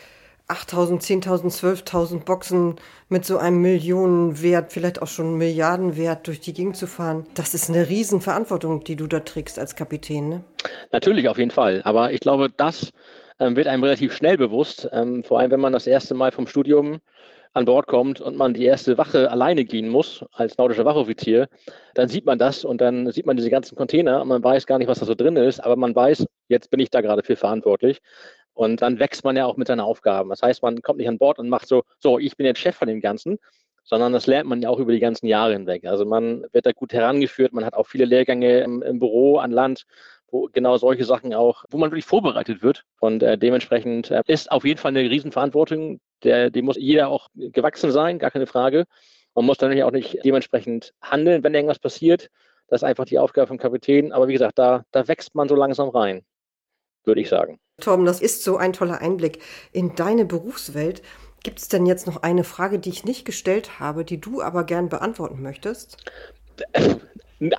8000, 0.47 1.01
10.000, 1.01 1.85
12.000 1.85 2.25
Boxen 2.25 2.75
mit 3.09 3.25
so 3.25 3.37
einem 3.37 3.61
Millionenwert, 3.61 4.71
vielleicht 4.71 5.01
auch 5.01 5.07
schon 5.07 5.37
Milliardenwert 5.37 6.27
durch 6.27 6.39
die 6.39 6.53
Gegend 6.53 6.77
zu 6.77 6.87
fahren. 6.87 7.25
Das 7.33 7.53
ist 7.53 7.69
eine 7.69 7.89
Riesenverantwortung, 7.89 8.83
die 8.83 8.95
du 8.95 9.07
da 9.07 9.21
trägst 9.21 9.59
als 9.59 9.75
Kapitän. 9.75 10.29
Ne? 10.29 10.43
Natürlich, 10.91 11.27
auf 11.27 11.37
jeden 11.37 11.51
Fall. 11.51 11.81
Aber 11.83 12.11
ich 12.11 12.19
glaube, 12.19 12.49
das 12.49 12.91
wird 13.39 13.67
einem 13.67 13.83
relativ 13.83 14.13
schnell 14.13 14.37
bewusst. 14.37 14.89
Ähm, 14.91 15.23
vor 15.23 15.39
allem, 15.39 15.51
wenn 15.51 15.59
man 15.59 15.73
das 15.73 15.87
erste 15.87 16.13
Mal 16.13 16.31
vom 16.31 16.47
Studium 16.47 16.99
an 17.53 17.65
Bord 17.65 17.87
kommt 17.87 18.19
und 18.19 18.35
man 18.35 18.53
die 18.53 18.65
erste 18.65 18.97
Wache 18.97 19.29
alleine 19.29 19.63
gehen 19.63 19.89
muss, 19.89 20.25
als 20.31 20.57
nautischer 20.57 20.85
Wachoffizier, 20.85 21.47
dann 21.93 22.09
sieht 22.09 22.25
man 22.25 22.39
das 22.39 22.65
und 22.65 22.81
dann 22.81 23.11
sieht 23.11 23.25
man 23.25 23.37
diese 23.37 23.51
ganzen 23.51 23.75
Container 23.75 24.21
und 24.21 24.27
man 24.27 24.43
weiß 24.43 24.65
gar 24.65 24.79
nicht, 24.79 24.87
was 24.87 24.99
da 24.99 25.05
so 25.05 25.13
drin 25.15 25.35
ist, 25.35 25.59
aber 25.59 25.75
man 25.75 25.95
weiß, 25.95 26.25
jetzt 26.47 26.71
bin 26.71 26.79
ich 26.79 26.89
da 26.89 27.01
gerade 27.01 27.23
für 27.23 27.35
verantwortlich. 27.35 28.01
Und 28.55 28.81
dann 28.81 28.99
wächst 28.99 29.23
man 29.23 29.35
ja 29.35 29.45
auch 29.45 29.57
mit 29.57 29.67
seinen 29.67 29.79
Aufgaben. 29.79 30.29
Das 30.29 30.41
heißt, 30.43 30.61
man 30.61 30.81
kommt 30.81 30.99
nicht 30.99 31.07
an 31.07 31.17
Bord 31.17 31.39
und 31.39 31.49
macht 31.49 31.67
so, 31.67 31.83
so, 31.99 32.19
ich 32.19 32.37
bin 32.37 32.45
jetzt 32.45 32.59
Chef 32.59 32.75
von 32.75 32.87
dem 32.87 33.01
Ganzen, 33.01 33.39
sondern 33.83 34.13
das 34.13 34.27
lernt 34.27 34.49
man 34.49 34.61
ja 34.61 34.69
auch 34.69 34.79
über 34.79 34.91
die 34.91 34.99
ganzen 34.99 35.27
Jahre 35.27 35.53
hinweg. 35.53 35.85
Also 35.85 36.05
man 36.05 36.45
wird 36.51 36.65
da 36.65 36.71
gut 36.71 36.93
herangeführt, 36.93 37.53
man 37.53 37.65
hat 37.65 37.73
auch 37.73 37.87
viele 37.87 38.05
Lehrgänge 38.05 38.59
im, 38.61 38.81
im 38.81 38.99
Büro 38.99 39.37
an 39.37 39.51
Land, 39.51 39.85
wo 40.33 40.49
genau 40.51 40.77
solche 40.77 41.05
Sachen 41.05 41.33
auch, 41.33 41.63
wo 41.69 41.77
man 41.77 41.91
wirklich 41.91 42.05
vorbereitet 42.05 42.63
wird. 42.63 42.83
Und 42.99 43.21
äh, 43.21 43.37
dementsprechend 43.37 44.09
äh, 44.11 44.23
ist 44.27 44.51
auf 44.51 44.65
jeden 44.65 44.79
Fall 44.79 44.89
eine 44.89 45.09
Riesenverantwortung, 45.09 45.99
der, 46.23 46.49
die 46.49 46.61
muss 46.61 46.77
jeder 46.77 47.09
auch 47.09 47.29
gewachsen 47.35 47.91
sein, 47.91 48.19
gar 48.19 48.31
keine 48.31 48.47
Frage. 48.47 48.85
Man 49.35 49.45
muss 49.45 49.57
dann 49.57 49.79
auch 49.81 49.91
nicht 49.91 50.19
dementsprechend 50.23 50.93
handeln, 51.01 51.43
wenn 51.43 51.53
irgendwas 51.53 51.79
passiert. 51.79 52.29
Das 52.67 52.81
ist 52.81 52.83
einfach 52.83 53.05
die 53.05 53.19
Aufgabe 53.19 53.47
vom 53.47 53.57
Kapitän. 53.57 54.11
Aber 54.11 54.27
wie 54.27 54.33
gesagt, 54.33 54.57
da, 54.57 54.83
da 54.91 55.07
wächst 55.07 55.35
man 55.35 55.47
so 55.47 55.55
langsam 55.55 55.89
rein, 55.89 56.23
würde 57.03 57.21
ich 57.21 57.29
sagen. 57.29 57.59
Torben, 57.81 58.05
das 58.05 58.21
ist 58.21 58.43
so 58.43 58.57
ein 58.57 58.73
toller 58.73 59.01
Einblick 59.01 59.39
in 59.71 59.95
deine 59.95 60.25
Berufswelt. 60.25 61.01
Gibt 61.43 61.59
es 61.59 61.67
denn 61.67 61.85
jetzt 61.85 62.07
noch 62.07 62.23
eine 62.23 62.43
Frage, 62.43 62.79
die 62.79 62.89
ich 62.89 63.03
nicht 63.03 63.25
gestellt 63.25 63.79
habe, 63.79 64.05
die 64.05 64.19
du 64.19 64.41
aber 64.41 64.63
gern 64.63 64.89
beantworten 64.89 65.41
möchtest? 65.41 65.97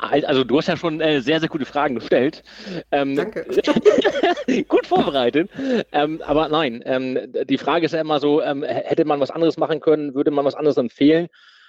Also 0.01 0.45
du 0.45 0.57
hast 0.57 0.69
ja 0.69 0.79
schon 0.79 1.03
äh, 1.03 1.21
sehr, 1.21 1.41
sehr 1.41 1.49
gute 1.51 1.67
Fragen 1.67 1.97
gestellt. 1.97 2.43
Ähm, 2.91 3.17
Danke. 3.17 3.45
gut 4.69 4.87
vorbereitet. 4.87 5.51
Ähm, 5.93 6.23
aber 6.25 6.49
nein, 6.49 6.83
ähm, 6.87 7.19
die 7.49 7.59
Frage 7.59 7.85
ist 7.85 7.93
ja 7.93 8.01
immer 8.01 8.21
so, 8.21 8.41
ähm, 8.41 8.63
hätte 8.63 9.05
man 9.05 9.21
was 9.21 9.31
anderes 9.31 9.59
machen 9.59 9.81
können, 9.81 10.15
würde 10.15 10.31
man 10.31 10.47
was 10.47 10.55
anderes 10.55 10.79
empfehlen? 10.79 11.29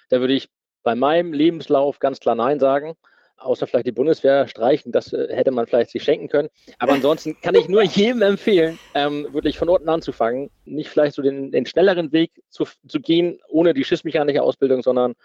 Da 0.10 0.22
würde 0.22 0.34
ich 0.34 0.50
bei 0.84 0.96
meinem 0.96 1.34
Lebenslauf 1.34 2.00
ganz 2.00 2.22
klar 2.22 2.36
Nein 2.36 2.60
sagen 2.60 2.96
außer 3.38 3.68
vielleicht 3.68 3.88
die 3.88 3.92
Bundeswehr 3.92 4.48
streichen, 4.48 4.92
das 4.92 5.14
äh, 5.14 5.28
hätte 5.30 5.52
man 5.52 5.68
vielleicht 5.68 5.92
sich 5.92 6.04
schenken 6.04 6.28
können. 6.28 6.50
Aber 6.80 6.94
ansonsten 6.94 7.40
kann 7.42 7.56
ich 7.56 7.68
nur 7.68 7.84
jedem 7.84 8.22
empfehlen, 8.22 8.80
ähm, 8.94 9.28
wirklich 9.32 9.58
von 9.58 9.70
unten 9.70 9.90
anzufangen, 9.90 10.50
nicht 10.66 10.90
vielleicht 10.90 11.16
so 11.16 11.22
den, 11.22 11.52
den 11.52 11.66
schnelleren 11.66 12.12
Weg 12.12 12.32
zu, 12.50 12.66
zu 12.88 13.00
gehen, 13.00 13.40
ohne 13.48 13.74
die 13.74 13.84
Schiffsmechanische 13.84 14.42
Ausbildung, 14.42 14.82
sondern 14.82 15.16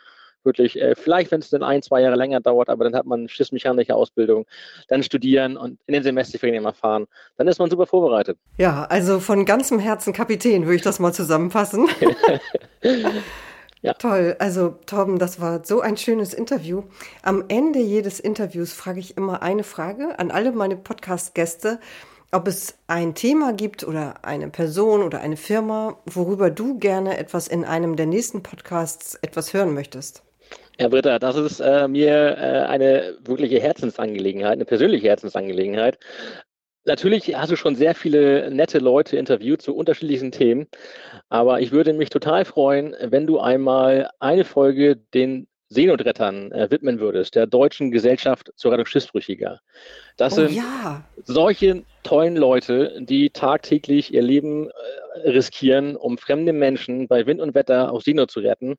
wirklich, 0.44 0.80
äh, 0.80 0.94
vielleicht, 0.96 1.30
wenn 1.30 1.40
es 1.40 1.50
dann 1.50 1.62
ein, 1.62 1.82
zwei 1.82 2.00
Jahre 2.00 2.16
länger 2.16 2.40
dauert, 2.40 2.68
aber 2.68 2.84
dann 2.84 2.94
hat 2.94 3.06
man 3.06 3.28
Schiffsmechanische 3.28 3.94
Ausbildung, 3.94 4.46
dann 4.88 5.02
studieren 5.02 5.56
und 5.56 5.78
in 5.86 5.94
den 5.94 6.02
Semesterferien 6.02 6.62
mal 6.62 6.72
fahren, 6.72 7.06
dann 7.36 7.48
ist 7.48 7.58
man 7.58 7.70
super 7.70 7.86
vorbereitet. 7.86 8.38
Ja, 8.58 8.84
also 8.84 9.20
von 9.20 9.44
ganzem 9.44 9.78
Herzen 9.78 10.12
Kapitän, 10.12 10.64
würde 10.64 10.76
ich 10.76 10.82
das 10.82 10.98
mal 10.98 11.12
zusammenfassen. 11.12 11.88
Ja. 13.82 13.94
Toll. 13.94 14.36
Also, 14.38 14.74
Torben, 14.86 15.18
das 15.18 15.40
war 15.40 15.64
so 15.64 15.80
ein 15.80 15.96
schönes 15.96 16.34
Interview. 16.34 16.82
Am 17.22 17.44
Ende 17.48 17.78
jedes 17.78 18.20
Interviews 18.20 18.72
frage 18.72 19.00
ich 19.00 19.16
immer 19.16 19.42
eine 19.42 19.64
Frage 19.64 20.18
an 20.18 20.30
alle 20.30 20.52
meine 20.52 20.76
Podcast-Gäste. 20.76 21.78
ob 22.32 22.46
es 22.46 22.78
ein 22.86 23.16
Thema 23.16 23.52
gibt 23.52 23.82
oder 23.82 24.14
eine 24.22 24.48
Person 24.50 25.02
oder 25.02 25.20
eine 25.20 25.36
Firma, 25.36 25.98
worüber 26.06 26.50
du 26.50 26.78
gerne 26.78 27.18
etwas 27.18 27.48
in 27.48 27.64
einem 27.64 27.96
der 27.96 28.06
nächsten 28.06 28.42
Podcasts 28.42 29.16
etwas 29.22 29.52
hören 29.52 29.74
möchtest. 29.74 30.22
Herr 30.78 30.90
Britta, 30.90 31.18
das 31.18 31.36
ist 31.36 31.60
äh, 31.60 31.88
mir 31.88 32.38
äh, 32.38 32.66
eine 32.66 33.16
wirkliche 33.24 33.60
Herzensangelegenheit, 33.60 34.52
eine 34.52 34.64
persönliche 34.64 35.08
Herzensangelegenheit. 35.08 35.98
Natürlich 36.84 37.36
hast 37.36 37.52
du 37.52 37.56
schon 37.56 37.76
sehr 37.76 37.94
viele 37.94 38.50
nette 38.50 38.78
Leute 38.78 39.16
interviewt 39.16 39.60
zu 39.60 39.76
unterschiedlichen 39.76 40.32
Themen, 40.32 40.66
aber 41.28 41.60
ich 41.60 41.72
würde 41.72 41.92
mich 41.92 42.08
total 42.08 42.44
freuen, 42.44 42.96
wenn 43.02 43.26
du 43.26 43.38
einmal 43.38 44.08
eine 44.18 44.44
Folge 44.44 44.96
den 44.96 45.46
Seenotrettern 45.72 46.50
äh, 46.50 46.68
widmen 46.70 46.98
würdest, 46.98 47.36
der 47.36 47.46
Deutschen 47.46 47.92
Gesellschaft 47.92 48.50
zur 48.56 48.72
Rettung 48.72 48.86
Schiffsbrüchiger. 48.86 49.60
Das 50.16 50.32
oh, 50.32 50.36
sind 50.36 50.52
ja. 50.52 51.04
solche 51.22 51.84
tollen 52.02 52.36
Leute, 52.36 52.96
die 53.00 53.30
tagtäglich 53.30 54.12
ihr 54.12 54.22
Leben 54.22 54.68
äh, 54.68 55.28
riskieren, 55.28 55.94
um 55.94 56.18
fremde 56.18 56.52
Menschen 56.52 57.06
bei 57.06 57.24
Wind 57.26 57.40
und 57.40 57.54
Wetter 57.54 57.92
aus 57.92 58.04
Seenot 58.04 58.32
zu 58.32 58.40
retten. 58.40 58.76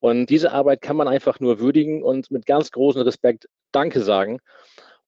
Und 0.00 0.30
diese 0.30 0.52
Arbeit 0.52 0.80
kann 0.80 0.96
man 0.96 1.06
einfach 1.06 1.38
nur 1.38 1.60
würdigen 1.60 2.02
und 2.02 2.30
mit 2.30 2.46
ganz 2.46 2.70
großem 2.72 3.02
Respekt 3.02 3.48
Danke 3.70 4.00
sagen. 4.00 4.40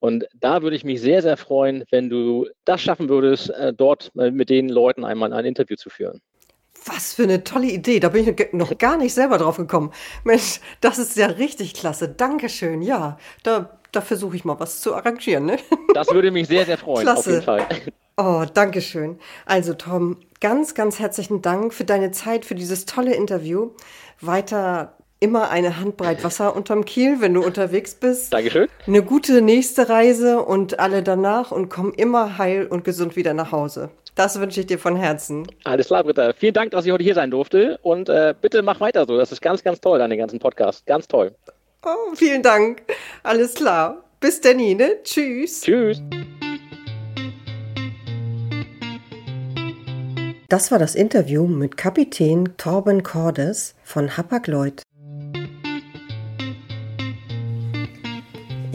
Und 0.05 0.27
da 0.39 0.61
würde 0.61 0.77
ich 0.77 0.85
mich 0.85 1.01
sehr, 1.01 1.23
sehr 1.23 1.39
freuen, 1.39 1.85
wenn 1.91 2.11
du 2.11 2.47
das 2.67 2.83
schaffen 2.83 3.09
würdest, 3.09 3.49
äh, 3.49 3.73
dort 3.73 4.11
mit 4.15 4.51
den 4.51 4.69
Leuten 4.69 5.03
einmal 5.03 5.33
ein 5.33 5.47
Interview 5.47 5.77
zu 5.77 5.89
führen. 5.89 6.21
Was 6.85 7.15
für 7.15 7.23
eine 7.23 7.43
tolle 7.43 7.69
Idee. 7.69 8.01
Da 8.01 8.11
bin 8.11 8.29
ich 8.29 8.53
noch 8.53 8.77
gar 8.77 8.99
nicht 8.99 9.15
selber 9.15 9.39
drauf 9.39 9.57
gekommen. 9.57 9.93
Mensch, 10.23 10.61
das 10.83 10.99
ist 10.99 11.17
ja 11.17 11.29
richtig 11.29 11.73
klasse. 11.73 12.11
Dankeschön. 12.11 12.83
Ja, 12.83 13.17
da, 13.45 13.79
da 13.93 14.03
versuche 14.03 14.37
ich 14.37 14.45
mal 14.45 14.61
was 14.61 14.83
zu 14.83 14.95
arrangieren. 14.95 15.47
Ne? 15.47 15.57
Das 15.95 16.13
würde 16.13 16.31
mich 16.31 16.49
sehr, 16.49 16.67
sehr 16.67 16.77
freuen. 16.77 17.05
Klasse. 17.05 17.21
Auf 17.21 17.27
jeden 17.27 17.43
Fall. 17.43 17.67
Oh, 18.19 18.45
danke 18.53 18.83
schön. 18.83 19.19
Also 19.47 19.73
Tom, 19.73 20.19
ganz, 20.39 20.75
ganz 20.75 20.99
herzlichen 20.99 21.41
Dank 21.41 21.73
für 21.73 21.85
deine 21.85 22.11
Zeit, 22.11 22.45
für 22.45 22.55
dieses 22.55 22.85
tolle 22.85 23.15
Interview. 23.15 23.71
Weiter 24.21 24.99
immer 25.21 25.51
eine 25.51 25.79
Handbreit 25.79 26.23
Wasser 26.25 26.55
unterm 26.55 26.85
Kiel, 26.85 27.21
wenn 27.21 27.35
du 27.35 27.43
unterwegs 27.43 27.95
bist. 27.95 28.33
Dankeschön. 28.33 28.69
Eine 28.87 29.03
gute 29.03 29.41
nächste 29.41 29.89
Reise 29.89 30.43
und 30.43 30.79
alle 30.79 31.03
danach 31.03 31.51
und 31.51 31.69
komm 31.69 31.93
immer 31.93 32.39
heil 32.39 32.67
und 32.67 32.85
gesund 32.85 33.17
wieder 33.17 33.35
nach 33.35 33.53
Hause. 33.53 33.91
Das 34.15 34.39
wünsche 34.39 34.61
ich 34.61 34.67
dir 34.67 34.79
von 34.79 34.97
Herzen. 34.97 35.47
Alles 35.65 35.89
klar, 35.89 36.05
Britta. 36.05 36.33
Vielen 36.35 36.55
Dank, 36.55 36.71
dass 36.71 36.87
ich 36.87 36.93
heute 36.93 37.03
hier 37.03 37.15
sein 37.15 37.31
durfte 37.31 37.79
und 37.83 38.09
äh, 38.09 38.35
bitte 38.41 38.63
mach 38.63 38.79
weiter 38.81 39.07
so. 39.07 39.17
Das 39.17 39.33
ist 39.33 39.41
ganz, 39.41 39.65
ganz 39.65 39.81
toll, 39.81 39.99
deine 39.99 40.17
ganzen 40.17 40.39
Podcast. 40.39 40.87
Ganz 40.87 41.09
toll. 41.09 41.35
Oh, 41.85 42.15
vielen 42.15 42.43
Dank. 42.43 42.83
Alles 43.23 43.55
klar. 43.55 44.05
Bis 44.21 44.41
dann, 44.41 44.57
ne? 44.57 45.03
Tschüss. 45.03 45.63
Tschüss. 45.63 46.01
Das 50.49 50.71
war 50.71 50.79
das 50.79 50.95
Interview 50.95 51.47
mit 51.47 51.77
Kapitän 51.77 52.57
Torben 52.57 53.03
Cordes 53.03 53.75
von 53.83 54.17
Hapag-Lloyd. 54.17 54.83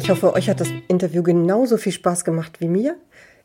Ich 0.09 0.11
hoffe, 0.11 0.33
euch 0.33 0.49
hat 0.49 0.59
das 0.59 0.69
Interview 0.87 1.21
genauso 1.21 1.77
viel 1.77 1.91
Spaß 1.91 2.25
gemacht 2.25 2.61
wie 2.61 2.67
mir. 2.67 2.97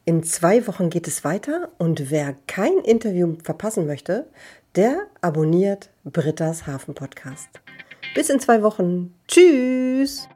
In 0.06 0.22
zwei 0.22 0.66
Wochen 0.66 0.88
geht 0.88 1.06
es 1.06 1.22
weiter 1.22 1.68
und 1.76 2.10
wer 2.10 2.36
kein 2.46 2.78
Interview 2.78 3.34
verpassen 3.44 3.86
möchte, 3.86 4.30
der 4.74 5.02
abonniert 5.20 5.90
Britta's 6.04 6.66
Hafen 6.66 6.94
Podcast. 6.94 7.50
Bis 8.14 8.30
in 8.30 8.40
zwei 8.40 8.62
Wochen. 8.62 9.14
Tschüss! 9.28 10.26